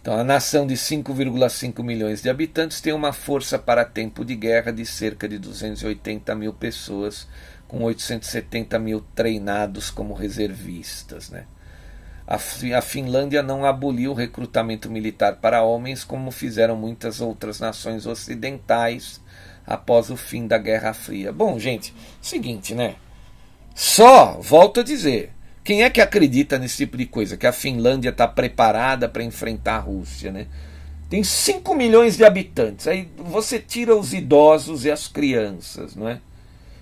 Então, 0.00 0.18
a 0.18 0.24
nação 0.24 0.66
de 0.66 0.74
5,5 0.74 1.82
milhões 1.82 2.22
de 2.22 2.30
habitantes 2.30 2.80
tem 2.80 2.92
uma 2.92 3.12
força 3.12 3.58
para 3.58 3.84
tempo 3.84 4.24
de 4.24 4.34
guerra 4.34 4.72
de 4.72 4.86
cerca 4.86 5.28
de 5.28 5.38
280 5.38 6.34
mil 6.34 6.54
pessoas, 6.54 7.28
com 7.66 7.82
870 7.82 8.78
mil 8.78 9.04
treinados 9.14 9.90
como 9.90 10.14
reservistas. 10.14 11.28
Né? 11.30 11.44
A, 12.28 12.82
Finlândia 12.82 13.42
não 13.42 13.64
aboliu 13.64 14.10
o 14.10 14.14
recrutamento 14.14 14.90
militar 14.90 15.36
para 15.36 15.62
homens, 15.62 16.04
como 16.04 16.30
fizeram 16.30 16.76
muitas 16.76 17.22
outras 17.22 17.58
nações 17.58 18.04
ocidentais 18.06 19.18
após 19.66 20.10
o 20.10 20.16
fim 20.16 20.46
da 20.46 20.58
Guerra 20.58 20.92
Fria. 20.92 21.32
Bom, 21.32 21.58
gente, 21.58 21.94
seguinte, 22.20 22.74
né? 22.74 22.96
Só, 23.74 24.38
volto 24.42 24.80
a 24.80 24.82
dizer, 24.82 25.32
quem 25.64 25.82
é 25.82 25.88
que 25.88 26.02
acredita 26.02 26.58
nesse 26.58 26.76
tipo 26.76 26.98
de 26.98 27.06
coisa? 27.06 27.34
Que 27.34 27.46
a 27.46 27.52
Finlândia 27.52 28.10
está 28.10 28.28
preparada 28.28 29.08
para 29.08 29.22
enfrentar 29.22 29.76
a 29.76 29.80
Rússia, 29.80 30.30
né? 30.30 30.48
Tem 31.08 31.24
5 31.24 31.74
milhões 31.74 32.18
de 32.18 32.26
habitantes. 32.26 32.86
Aí 32.86 33.10
você 33.16 33.58
tira 33.58 33.96
os 33.96 34.12
idosos 34.12 34.84
e 34.84 34.90
as 34.90 35.08
crianças, 35.08 35.96
não 35.96 36.06
é? 36.06 36.20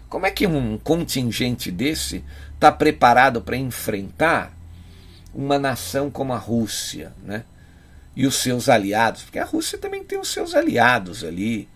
Como 0.08 0.26
é 0.26 0.30
que 0.32 0.44
um 0.44 0.76
contingente 0.76 1.70
desse 1.70 2.24
está 2.54 2.72
preparado 2.72 3.40
para 3.40 3.56
enfrentar 3.56 4.55
uma 5.36 5.58
nação 5.58 6.10
como 6.10 6.32
a 6.32 6.38
Rússia, 6.38 7.12
né? 7.22 7.44
E 8.16 8.26
os 8.26 8.36
seus 8.36 8.70
aliados, 8.70 9.22
porque 9.22 9.38
a 9.38 9.44
Rússia 9.44 9.76
também 9.76 10.02
tem 10.02 10.18
os 10.18 10.28
seus 10.28 10.54
aliados 10.54 11.22
ali, 11.22 11.68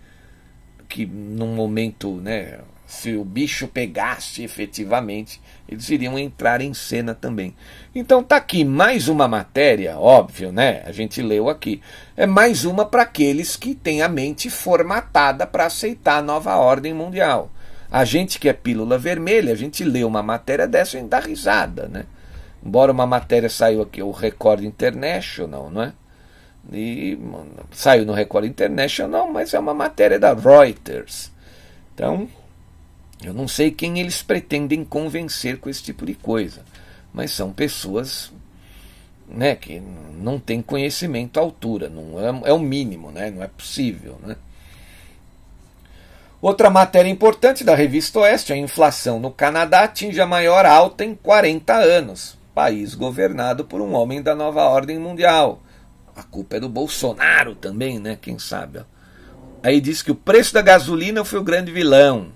que 0.89 1.05
num 1.05 1.53
momento, 1.53 2.15
né, 2.15 2.59
se 2.87 3.15
o 3.15 3.23
bicho 3.23 3.67
pegasse 3.67 4.43
efetivamente, 4.43 5.39
eles 5.69 5.87
iriam 5.89 6.17
entrar 6.17 6.59
em 6.59 6.73
cena 6.73 7.13
também. 7.13 7.55
Então 7.93 8.23
tá 8.23 8.37
aqui 8.37 8.65
mais 8.65 9.07
uma 9.07 9.27
matéria, 9.27 9.99
óbvio, 9.99 10.51
né? 10.51 10.81
A 10.83 10.91
gente 10.91 11.21
leu 11.21 11.47
aqui. 11.47 11.79
É 12.17 12.25
mais 12.25 12.65
uma 12.65 12.83
para 12.83 13.03
aqueles 13.03 13.55
que 13.55 13.75
têm 13.75 14.01
a 14.01 14.09
mente 14.09 14.49
formatada 14.49 15.45
para 15.45 15.67
aceitar 15.67 16.17
a 16.17 16.21
nova 16.23 16.55
ordem 16.55 16.93
mundial. 16.93 17.51
A 17.91 18.03
gente 18.03 18.39
que 18.39 18.49
é 18.49 18.53
pílula 18.53 18.97
vermelha, 18.97 19.53
a 19.53 19.55
gente 19.55 19.83
lê 19.83 20.03
uma 20.03 20.23
matéria 20.23 20.67
dessa 20.67 20.97
e 20.97 21.03
dá 21.03 21.19
risada, 21.19 21.87
né? 21.87 22.05
Embora 22.63 22.91
uma 22.91 23.07
matéria 23.07 23.49
saiu 23.49 23.81
aqui, 23.81 24.01
o 24.01 24.11
Record 24.11 24.63
International, 24.63 25.69
não 25.71 25.81
é? 25.83 25.93
E 26.71 27.17
saiu 27.71 28.05
no 28.05 28.13
Record 28.13 28.45
International, 28.45 29.31
mas 29.31 29.53
é 29.53 29.59
uma 29.59 29.73
matéria 29.73 30.19
da 30.19 30.33
Reuters. 30.33 31.31
Então, 31.93 32.27
eu 33.23 33.33
não 33.33 33.47
sei 33.47 33.71
quem 33.71 33.99
eles 33.99 34.21
pretendem 34.21 34.85
convencer 34.85 35.59
com 35.59 35.69
esse 35.69 35.81
tipo 35.81 36.05
de 36.05 36.13
coisa, 36.13 36.63
mas 37.13 37.31
são 37.31 37.51
pessoas 37.51 38.31
né, 39.27 39.55
que 39.55 39.81
não 40.19 40.39
têm 40.39 40.61
conhecimento 40.61 41.39
à 41.39 41.41
altura, 41.41 41.89
não 41.89 42.19
é, 42.19 42.49
é 42.49 42.53
o 42.53 42.59
mínimo, 42.59 43.11
né, 43.11 43.31
não 43.31 43.41
é 43.41 43.47
possível. 43.47 44.19
Né? 44.23 44.35
Outra 46.41 46.69
matéria 46.69 47.09
importante 47.09 47.63
da 47.63 47.75
revista 47.75 48.19
Oeste, 48.19 48.51
a 48.51 48.57
inflação 48.57 49.19
no 49.19 49.31
Canadá 49.31 49.83
atinge 49.83 50.19
a 50.19 50.25
maior 50.25 50.65
alta 50.65 51.05
em 51.05 51.15
40 51.15 51.73
anos. 51.73 52.40
País 52.61 52.93
governado 52.93 53.65
por 53.65 53.81
um 53.81 53.95
homem 53.95 54.21
da 54.21 54.35
nova 54.35 54.61
ordem 54.61 54.99
mundial. 54.99 55.63
A 56.15 56.21
culpa 56.21 56.57
é 56.57 56.59
do 56.59 56.69
Bolsonaro 56.69 57.55
também, 57.55 57.97
né? 57.97 58.15
Quem 58.21 58.37
sabe? 58.37 58.81
Aí 59.63 59.81
diz 59.81 60.03
que 60.03 60.11
o 60.11 60.15
preço 60.15 60.53
da 60.53 60.61
gasolina 60.61 61.25
foi 61.25 61.39
o 61.39 61.43
grande 61.43 61.71
vilão. 61.71 62.27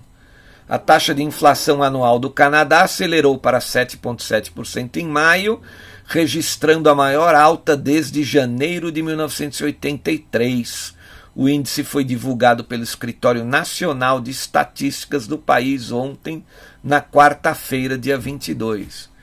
A 0.68 0.78
taxa 0.78 1.14
de 1.14 1.22
inflação 1.22 1.80
anual 1.80 2.18
do 2.18 2.28
Canadá 2.28 2.82
acelerou 2.82 3.38
para 3.38 3.60
7,7% 3.60 4.96
em 4.96 5.06
maio, 5.06 5.62
registrando 6.04 6.90
a 6.90 6.94
maior 6.94 7.36
alta 7.36 7.76
desde 7.76 8.24
janeiro 8.24 8.90
de 8.90 9.02
1983. 9.02 10.92
O 11.36 11.48
índice 11.48 11.84
foi 11.84 12.02
divulgado 12.02 12.64
pelo 12.64 12.82
Escritório 12.82 13.44
Nacional 13.44 14.20
de 14.20 14.32
Estatísticas 14.32 15.28
do 15.28 15.38
país 15.38 15.92
ontem, 15.92 16.44
na 16.82 17.00
quarta-feira, 17.00 17.96
dia 17.96 18.18
22. 18.18 19.14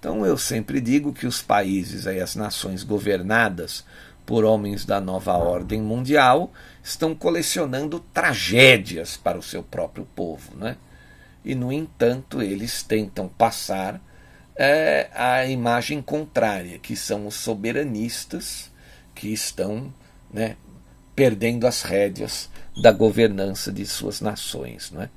Então 0.00 0.24
eu 0.24 0.38
sempre 0.38 0.80
digo 0.80 1.12
que 1.12 1.26
os 1.26 1.42
países, 1.42 2.06
aí, 2.06 2.20
as 2.20 2.34
nações 2.34 2.82
governadas 2.82 3.84
por 4.24 4.44
homens 4.44 4.86
da 4.86 4.98
nova 4.98 5.34
ordem 5.34 5.82
mundial, 5.82 6.50
estão 6.82 7.14
colecionando 7.14 8.00
tragédias 8.12 9.16
para 9.16 9.38
o 9.38 9.42
seu 9.42 9.62
próprio 9.62 10.06
povo. 10.16 10.56
Né? 10.56 10.76
E, 11.44 11.54
no 11.54 11.70
entanto, 11.70 12.40
eles 12.40 12.82
tentam 12.82 13.28
passar 13.28 14.00
é, 14.56 15.10
a 15.14 15.44
imagem 15.44 16.00
contrária, 16.00 16.78
que 16.78 16.96
são 16.96 17.26
os 17.26 17.34
soberanistas 17.34 18.70
que 19.14 19.28
estão 19.28 19.92
né, 20.32 20.56
perdendo 21.14 21.66
as 21.66 21.82
rédeas 21.82 22.48
da 22.80 22.90
governança 22.90 23.70
de 23.70 23.84
suas 23.84 24.22
nações. 24.22 24.90
Né? 24.92 25.10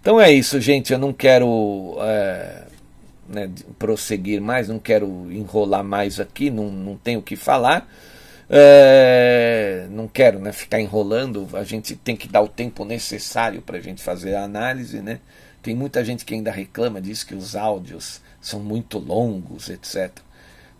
Então 0.00 0.20
é 0.20 0.30
isso, 0.30 0.60
gente. 0.60 0.92
Eu 0.92 0.98
não 0.98 1.12
quero 1.12 1.96
é, 2.02 2.66
né, 3.28 3.50
prosseguir 3.78 4.40
mais, 4.40 4.68
não 4.68 4.78
quero 4.78 5.30
enrolar 5.30 5.84
mais 5.84 6.20
aqui, 6.20 6.50
não, 6.50 6.70
não 6.70 6.96
tenho 6.96 7.20
o 7.20 7.22
que 7.22 7.36
falar. 7.36 7.88
É, 8.48 9.86
não 9.90 10.06
quero 10.06 10.38
né, 10.38 10.52
ficar 10.52 10.78
enrolando, 10.80 11.48
a 11.54 11.64
gente 11.64 11.96
tem 11.96 12.14
que 12.14 12.28
dar 12.28 12.42
o 12.42 12.48
tempo 12.48 12.84
necessário 12.84 13.62
para 13.62 13.78
a 13.78 13.80
gente 13.80 14.02
fazer 14.02 14.34
a 14.34 14.44
análise. 14.44 15.00
Né? 15.00 15.20
Tem 15.62 15.74
muita 15.74 16.04
gente 16.04 16.24
que 16.24 16.34
ainda 16.34 16.50
reclama, 16.50 17.00
diz 17.00 17.24
que 17.24 17.34
os 17.34 17.56
áudios 17.56 18.20
são 18.40 18.60
muito 18.60 18.98
longos, 18.98 19.70
etc. 19.70 20.10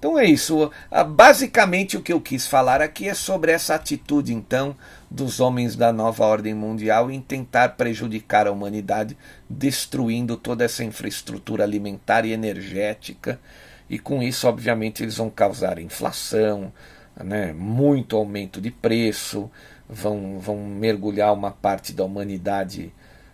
Então 0.04 0.18
é 0.18 0.26
isso. 0.26 0.70
Ah, 0.90 1.02
basicamente 1.02 1.96
o 1.96 2.02
que 2.02 2.12
eu 2.12 2.20
quis 2.20 2.46
falar 2.46 2.82
aqui 2.82 3.08
é 3.08 3.14
sobre 3.14 3.52
essa 3.52 3.74
atitude, 3.74 4.34
então, 4.34 4.76
dos 5.10 5.40
homens 5.40 5.76
da 5.76 5.94
nova 5.94 6.26
ordem 6.26 6.52
mundial 6.52 7.10
em 7.10 7.22
tentar 7.22 7.70
prejudicar 7.70 8.46
a 8.46 8.52
humanidade, 8.52 9.16
destruindo 9.48 10.36
toda 10.36 10.62
essa 10.62 10.84
infraestrutura 10.84 11.64
alimentar 11.64 12.26
e 12.26 12.32
energética. 12.32 13.40
E 13.88 13.98
com 13.98 14.22
isso, 14.22 14.46
obviamente, 14.46 15.02
eles 15.02 15.16
vão 15.16 15.30
causar 15.30 15.78
inflação, 15.78 16.70
né, 17.16 17.54
muito 17.54 18.14
aumento 18.14 18.60
de 18.60 18.70
preço, 18.70 19.50
vão, 19.88 20.38
vão 20.38 20.66
mergulhar 20.66 21.32
uma 21.32 21.50
parte 21.50 21.94
da 21.94 22.04
humanidade 22.04 22.92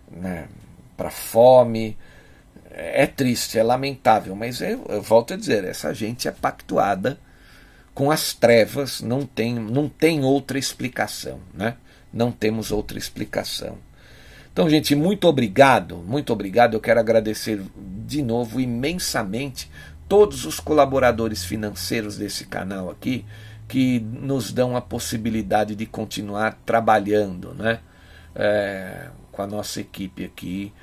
né, 0.09 0.47
para 0.95 1.11
fome 1.11 1.97
é 2.73 3.05
triste, 3.05 3.59
é 3.59 3.63
lamentável, 3.63 4.35
mas 4.35 4.61
eu, 4.61 4.85
eu, 4.87 5.01
volto 5.01 5.33
a 5.33 5.37
dizer, 5.37 5.63
essa 5.65 5.93
gente 5.93 6.27
é 6.27 6.31
pactuada 6.31 7.19
com 7.93 8.09
as 8.09 8.33
trevas, 8.33 9.01
não 9.01 9.25
tem, 9.25 9.55
não 9.55 9.89
tem 9.89 10.23
outra 10.23 10.57
explicação, 10.57 11.39
né? 11.53 11.75
Não 12.13 12.31
temos 12.31 12.71
outra 12.71 12.97
explicação. 12.97 13.77
Então, 14.51 14.69
gente, 14.69 14.95
muito 14.95 15.27
obrigado, 15.27 15.97
muito 15.97 16.31
obrigado. 16.33 16.73
Eu 16.73 16.81
quero 16.81 16.99
agradecer 16.99 17.61
de 18.05 18.21
novo 18.21 18.59
imensamente 18.59 19.69
todos 20.07 20.45
os 20.45 20.59
colaboradores 20.59 21.43
financeiros 21.43 22.17
desse 22.17 22.45
canal 22.45 22.89
aqui 22.89 23.25
que 23.67 23.99
nos 23.99 24.51
dão 24.51 24.75
a 24.75 24.81
possibilidade 24.81 25.75
de 25.75 25.85
continuar 25.85 26.59
trabalhando, 26.65 27.53
né? 27.53 27.79
É, 28.35 29.09
com 29.31 29.41
a 29.41 29.47
nossa 29.47 29.79
equipe 29.81 30.25
aqui 30.25 30.73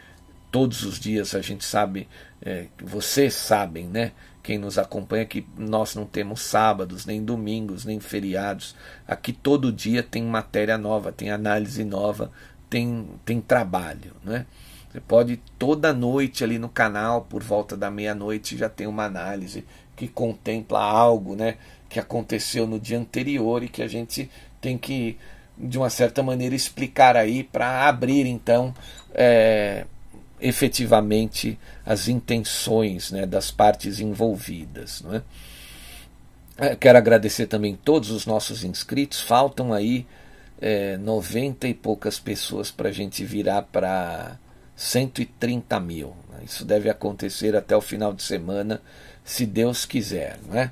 todos 0.50 0.82
os 0.82 0.98
dias 0.98 1.34
a 1.34 1.40
gente 1.40 1.64
sabe, 1.64 2.08
é, 2.42 2.66
vocês 2.82 3.34
sabem, 3.34 3.86
né? 3.86 4.12
Quem 4.42 4.58
nos 4.58 4.78
acompanha 4.78 5.26
que 5.26 5.46
nós 5.58 5.94
não 5.94 6.06
temos 6.06 6.40
sábados, 6.40 7.04
nem 7.04 7.22
domingos, 7.22 7.84
nem 7.84 8.00
feriados. 8.00 8.74
Aqui 9.06 9.32
todo 9.32 9.72
dia 9.72 10.02
tem 10.02 10.22
matéria 10.22 10.78
nova, 10.78 11.12
tem 11.12 11.30
análise 11.30 11.84
nova, 11.84 12.30
tem, 12.70 13.06
tem 13.24 13.40
trabalho, 13.40 14.14
né? 14.24 14.46
Você 14.90 15.00
pode 15.00 15.36
toda 15.58 15.92
noite 15.92 16.42
ali 16.42 16.58
no 16.58 16.68
canal, 16.68 17.22
por 17.22 17.42
volta 17.42 17.76
da 17.76 17.90
meia-noite, 17.90 18.56
já 18.56 18.70
tem 18.70 18.86
uma 18.86 19.04
análise 19.04 19.64
que 19.94 20.08
contempla 20.08 20.80
algo, 20.80 21.36
né? 21.36 21.56
Que 21.88 22.00
aconteceu 22.00 22.66
no 22.66 22.80
dia 22.80 22.98
anterior 22.98 23.62
e 23.62 23.68
que 23.68 23.82
a 23.82 23.88
gente 23.88 24.30
tem 24.62 24.78
que, 24.78 25.18
de 25.58 25.76
uma 25.76 25.90
certa 25.90 26.22
maneira, 26.22 26.54
explicar 26.54 27.16
aí 27.16 27.44
para 27.44 27.86
abrir 27.86 28.26
então. 28.26 28.74
É, 29.12 29.84
efetivamente 30.40 31.58
as 31.84 32.08
intenções 32.08 33.10
né, 33.10 33.26
das 33.26 33.50
partes 33.50 34.00
envolvidas. 34.00 35.02
Não 35.02 35.14
é? 35.14 35.22
é 36.56 36.76
quero 36.76 36.98
agradecer 36.98 37.46
também 37.46 37.76
todos 37.76 38.10
os 38.10 38.26
nossos 38.26 38.64
inscritos. 38.64 39.20
Faltam 39.20 39.72
aí 39.72 40.06
é, 40.60 40.96
90 40.98 41.68
e 41.68 41.74
poucas 41.74 42.18
pessoas 42.18 42.70
para 42.70 42.88
a 42.88 42.92
gente 42.92 43.24
virar 43.24 43.62
para 43.62 44.38
130 44.76 45.80
mil. 45.80 46.14
Né? 46.30 46.40
Isso 46.44 46.64
deve 46.64 46.88
acontecer 46.88 47.56
até 47.56 47.76
o 47.76 47.80
final 47.80 48.12
de 48.12 48.22
semana, 48.22 48.80
se 49.24 49.44
Deus 49.44 49.84
quiser. 49.84 50.38
Não 50.46 50.58
é? 50.58 50.70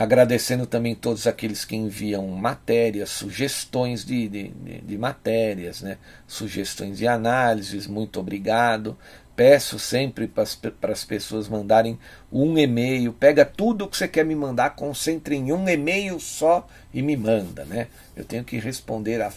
Agradecendo 0.00 0.64
também 0.64 0.94
todos 0.94 1.26
aqueles 1.26 1.62
que 1.62 1.76
enviam 1.76 2.26
matérias, 2.28 3.10
sugestões 3.10 4.02
de, 4.02 4.28
de, 4.28 4.48
de, 4.80 4.96
matérias, 4.96 5.82
né? 5.82 5.98
sugestões 6.26 6.96
de 6.96 7.06
análises, 7.06 7.86
muito 7.86 8.18
obrigado. 8.18 8.96
Peço 9.36 9.78
sempre 9.78 10.26
para 10.26 10.90
as 10.90 11.04
pessoas 11.04 11.48
mandarem 11.48 11.98
um 12.32 12.56
e-mail. 12.56 13.12
Pega 13.12 13.44
tudo 13.44 13.86
que 13.86 13.94
você 13.94 14.08
quer 14.08 14.24
me 14.24 14.34
mandar, 14.34 14.70
concentre 14.70 15.36
em 15.36 15.52
um 15.52 15.68
e-mail 15.68 16.18
só 16.18 16.66
e 16.94 17.02
me 17.02 17.14
manda. 17.14 17.66
Né? 17.66 17.88
Eu 18.16 18.24
tenho 18.24 18.42
que 18.42 18.58
responder 18.58 19.20
a 19.20 19.30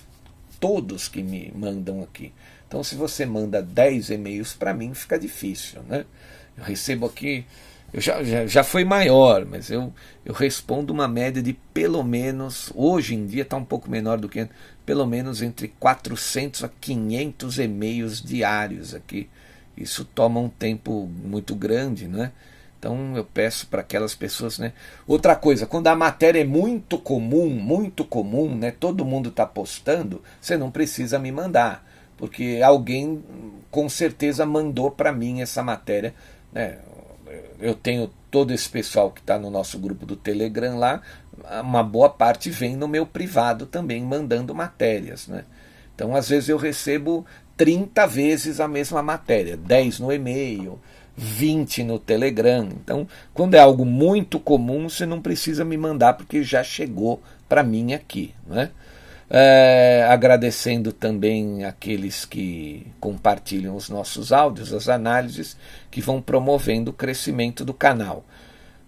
todos 0.61 1.09
que 1.09 1.21
me 1.21 1.51
mandam 1.53 2.01
aqui. 2.01 2.31
Então, 2.65 2.81
se 2.85 2.95
você 2.95 3.25
manda 3.25 3.61
10 3.61 4.11
e-mails 4.11 4.53
para 4.53 4.73
mim, 4.73 4.93
fica 4.93 5.19
difícil. 5.19 5.83
Né? 5.89 6.05
Eu 6.55 6.63
recebo 6.63 7.05
aqui 7.05 7.45
eu 7.93 8.01
já, 8.01 8.23
já, 8.23 8.47
já 8.47 8.63
foi 8.63 8.83
maior, 8.83 9.45
mas 9.45 9.69
eu, 9.69 9.93
eu 10.25 10.33
respondo 10.33 10.91
uma 10.91 11.07
média 11.07 11.43
de 11.43 11.53
pelo 11.53 12.03
menos, 12.03 12.71
hoje 12.73 13.13
em 13.13 13.27
dia 13.27 13.43
está 13.43 13.55
um 13.55 13.63
pouco 13.63 13.89
menor 13.89 14.17
do 14.17 14.27
que 14.27 14.49
pelo 14.83 15.05
menos 15.05 15.43
entre 15.43 15.67
400 15.79 16.63
a 16.63 16.69
500 16.81 17.59
e-mails 17.59 18.21
diários 18.21 18.95
aqui. 18.95 19.29
Isso 19.77 20.05
toma 20.05 20.39
um 20.39 20.49
tempo 20.49 21.07
muito 21.23 21.55
grande, 21.55 22.07
né? 22.07 22.31
Então 22.79 23.15
eu 23.15 23.23
peço 23.23 23.67
para 23.67 23.81
aquelas 23.81 24.13
pessoas, 24.13 24.57
né? 24.57 24.73
Outra 25.07 25.35
coisa, 25.35 25.65
quando 25.65 25.87
a 25.87 25.95
matéria 25.95 26.41
é 26.41 26.43
muito 26.43 26.97
comum, 26.97 27.49
muito 27.49 28.03
comum, 28.03 28.55
né? 28.55 28.71
Todo 28.71 29.05
mundo 29.05 29.29
está 29.29 29.45
postando, 29.45 30.21
você 30.41 30.57
não 30.57 30.69
precisa 30.69 31.17
me 31.17 31.31
mandar, 31.31 31.87
porque 32.17 32.59
alguém 32.63 33.23
com 33.71 33.87
certeza 33.87 34.45
mandou 34.45 34.91
para 34.91 35.13
mim 35.13 35.41
essa 35.41 35.63
matéria, 35.63 36.13
né? 36.51 36.79
Eu 37.59 37.73
tenho 37.73 38.09
todo 38.29 38.51
esse 38.51 38.67
pessoal 38.67 39.11
que 39.11 39.21
está 39.21 39.37
no 39.37 39.49
nosso 39.49 39.77
grupo 39.77 40.05
do 40.05 40.15
Telegram 40.15 40.77
lá, 40.77 41.01
uma 41.61 41.83
boa 41.83 42.09
parte 42.09 42.49
vem 42.49 42.75
no 42.75 42.87
meu 42.87 43.05
privado 43.05 43.65
também, 43.65 44.03
mandando 44.03 44.53
matérias. 44.55 45.27
Né? 45.27 45.45
Então, 45.95 46.15
às 46.15 46.29
vezes, 46.29 46.49
eu 46.49 46.57
recebo 46.57 47.25
30 47.57 48.05
vezes 48.07 48.59
a 48.59 48.67
mesma 48.67 49.01
matéria, 49.01 49.55
10 49.55 49.99
no 49.99 50.11
e-mail, 50.11 50.79
20 51.15 51.83
no 51.83 51.99
Telegram. 51.99 52.67
Então, 52.71 53.07
quando 53.33 53.55
é 53.55 53.59
algo 53.59 53.85
muito 53.85 54.39
comum, 54.39 54.89
você 54.89 55.05
não 55.05 55.21
precisa 55.21 55.63
me 55.63 55.77
mandar, 55.77 56.13
porque 56.13 56.43
já 56.43 56.63
chegou 56.63 57.21
para 57.47 57.63
mim 57.63 57.93
aqui. 57.93 58.33
Né? 58.47 58.71
É, 59.29 60.05
agradecendo 60.09 60.91
também 60.91 61.63
aqueles 61.63 62.25
que 62.25 62.85
compartilham 62.99 63.75
os 63.75 63.89
nossos 63.89 64.31
áudios, 64.31 64.73
as 64.73 64.89
análises 64.89 65.57
que 65.89 66.01
vão 66.01 66.21
promovendo 66.21 66.91
o 66.91 66.93
crescimento 66.93 67.65
do 67.65 67.73
canal. 67.73 68.25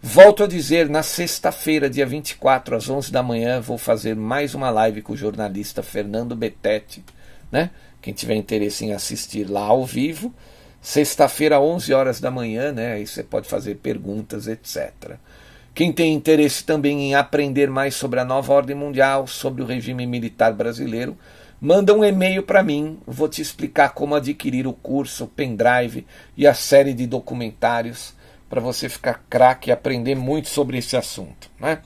Volto 0.07 0.43
a 0.43 0.47
dizer, 0.47 0.87
na 0.87 1.01
sexta-feira, 1.01 1.89
dia 1.89 2.05
24, 2.05 2.75
às 2.75 2.87
11 2.87 3.11
da 3.11 3.23
manhã, 3.23 3.59
vou 3.59 3.75
fazer 3.75 4.15
mais 4.15 4.53
uma 4.53 4.69
live 4.69 5.01
com 5.01 5.13
o 5.13 5.17
jornalista 5.17 5.81
Fernando 5.81 6.35
Betete, 6.35 7.03
né? 7.51 7.71
Quem 8.03 8.13
tiver 8.13 8.35
interesse 8.35 8.85
em 8.85 8.93
assistir 8.93 9.49
lá 9.49 9.61
ao 9.61 9.83
vivo, 9.83 10.31
sexta-feira, 10.79 11.59
11 11.59 11.91
horas 11.91 12.19
da 12.19 12.29
manhã, 12.29 12.71
né? 12.71 12.93
Aí 12.93 13.07
você 13.07 13.23
pode 13.23 13.47
fazer 13.47 13.77
perguntas, 13.77 14.47
etc. 14.47 15.17
Quem 15.75 15.91
tem 15.91 16.13
interesse 16.13 16.63
também 16.63 17.01
em 17.01 17.15
aprender 17.15 17.69
mais 17.69 17.95
sobre 17.95 18.21
a 18.21 18.25
nova 18.25 18.53
ordem 18.53 18.73
mundial, 18.73 19.27
sobre 19.27 19.61
o 19.61 19.65
regime 19.65 20.07
militar 20.07 20.53
brasileiro, 20.53 21.17
manda 21.59 21.93
um 21.93 22.01
e-mail 22.01 22.43
para 22.43 22.63
mim, 22.63 22.97
vou 23.05 23.27
te 23.27 23.41
explicar 23.41 23.89
como 23.89 24.15
adquirir 24.15 24.65
o 24.65 24.71
curso, 24.71 25.25
o 25.25 25.27
pendrive 25.27 26.07
e 26.37 26.47
a 26.47 26.53
série 26.53 26.93
de 26.93 27.05
documentários 27.05 28.13
para 28.49 28.61
você 28.61 28.87
ficar 28.87 29.25
craque 29.29 29.69
e 29.69 29.73
aprender 29.73 30.15
muito 30.15 30.47
sobre 30.47 30.77
esse 30.77 30.95
assunto. 30.95 31.51
Né? 31.59 31.79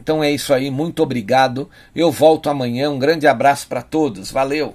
Então 0.00 0.24
é 0.24 0.32
isso 0.32 0.52
aí, 0.52 0.68
muito 0.68 1.04
obrigado. 1.04 1.70
Eu 1.94 2.10
volto 2.10 2.50
amanhã. 2.50 2.90
Um 2.90 2.98
grande 2.98 3.28
abraço 3.28 3.68
para 3.68 3.80
todos. 3.80 4.32
Valeu! 4.32 4.74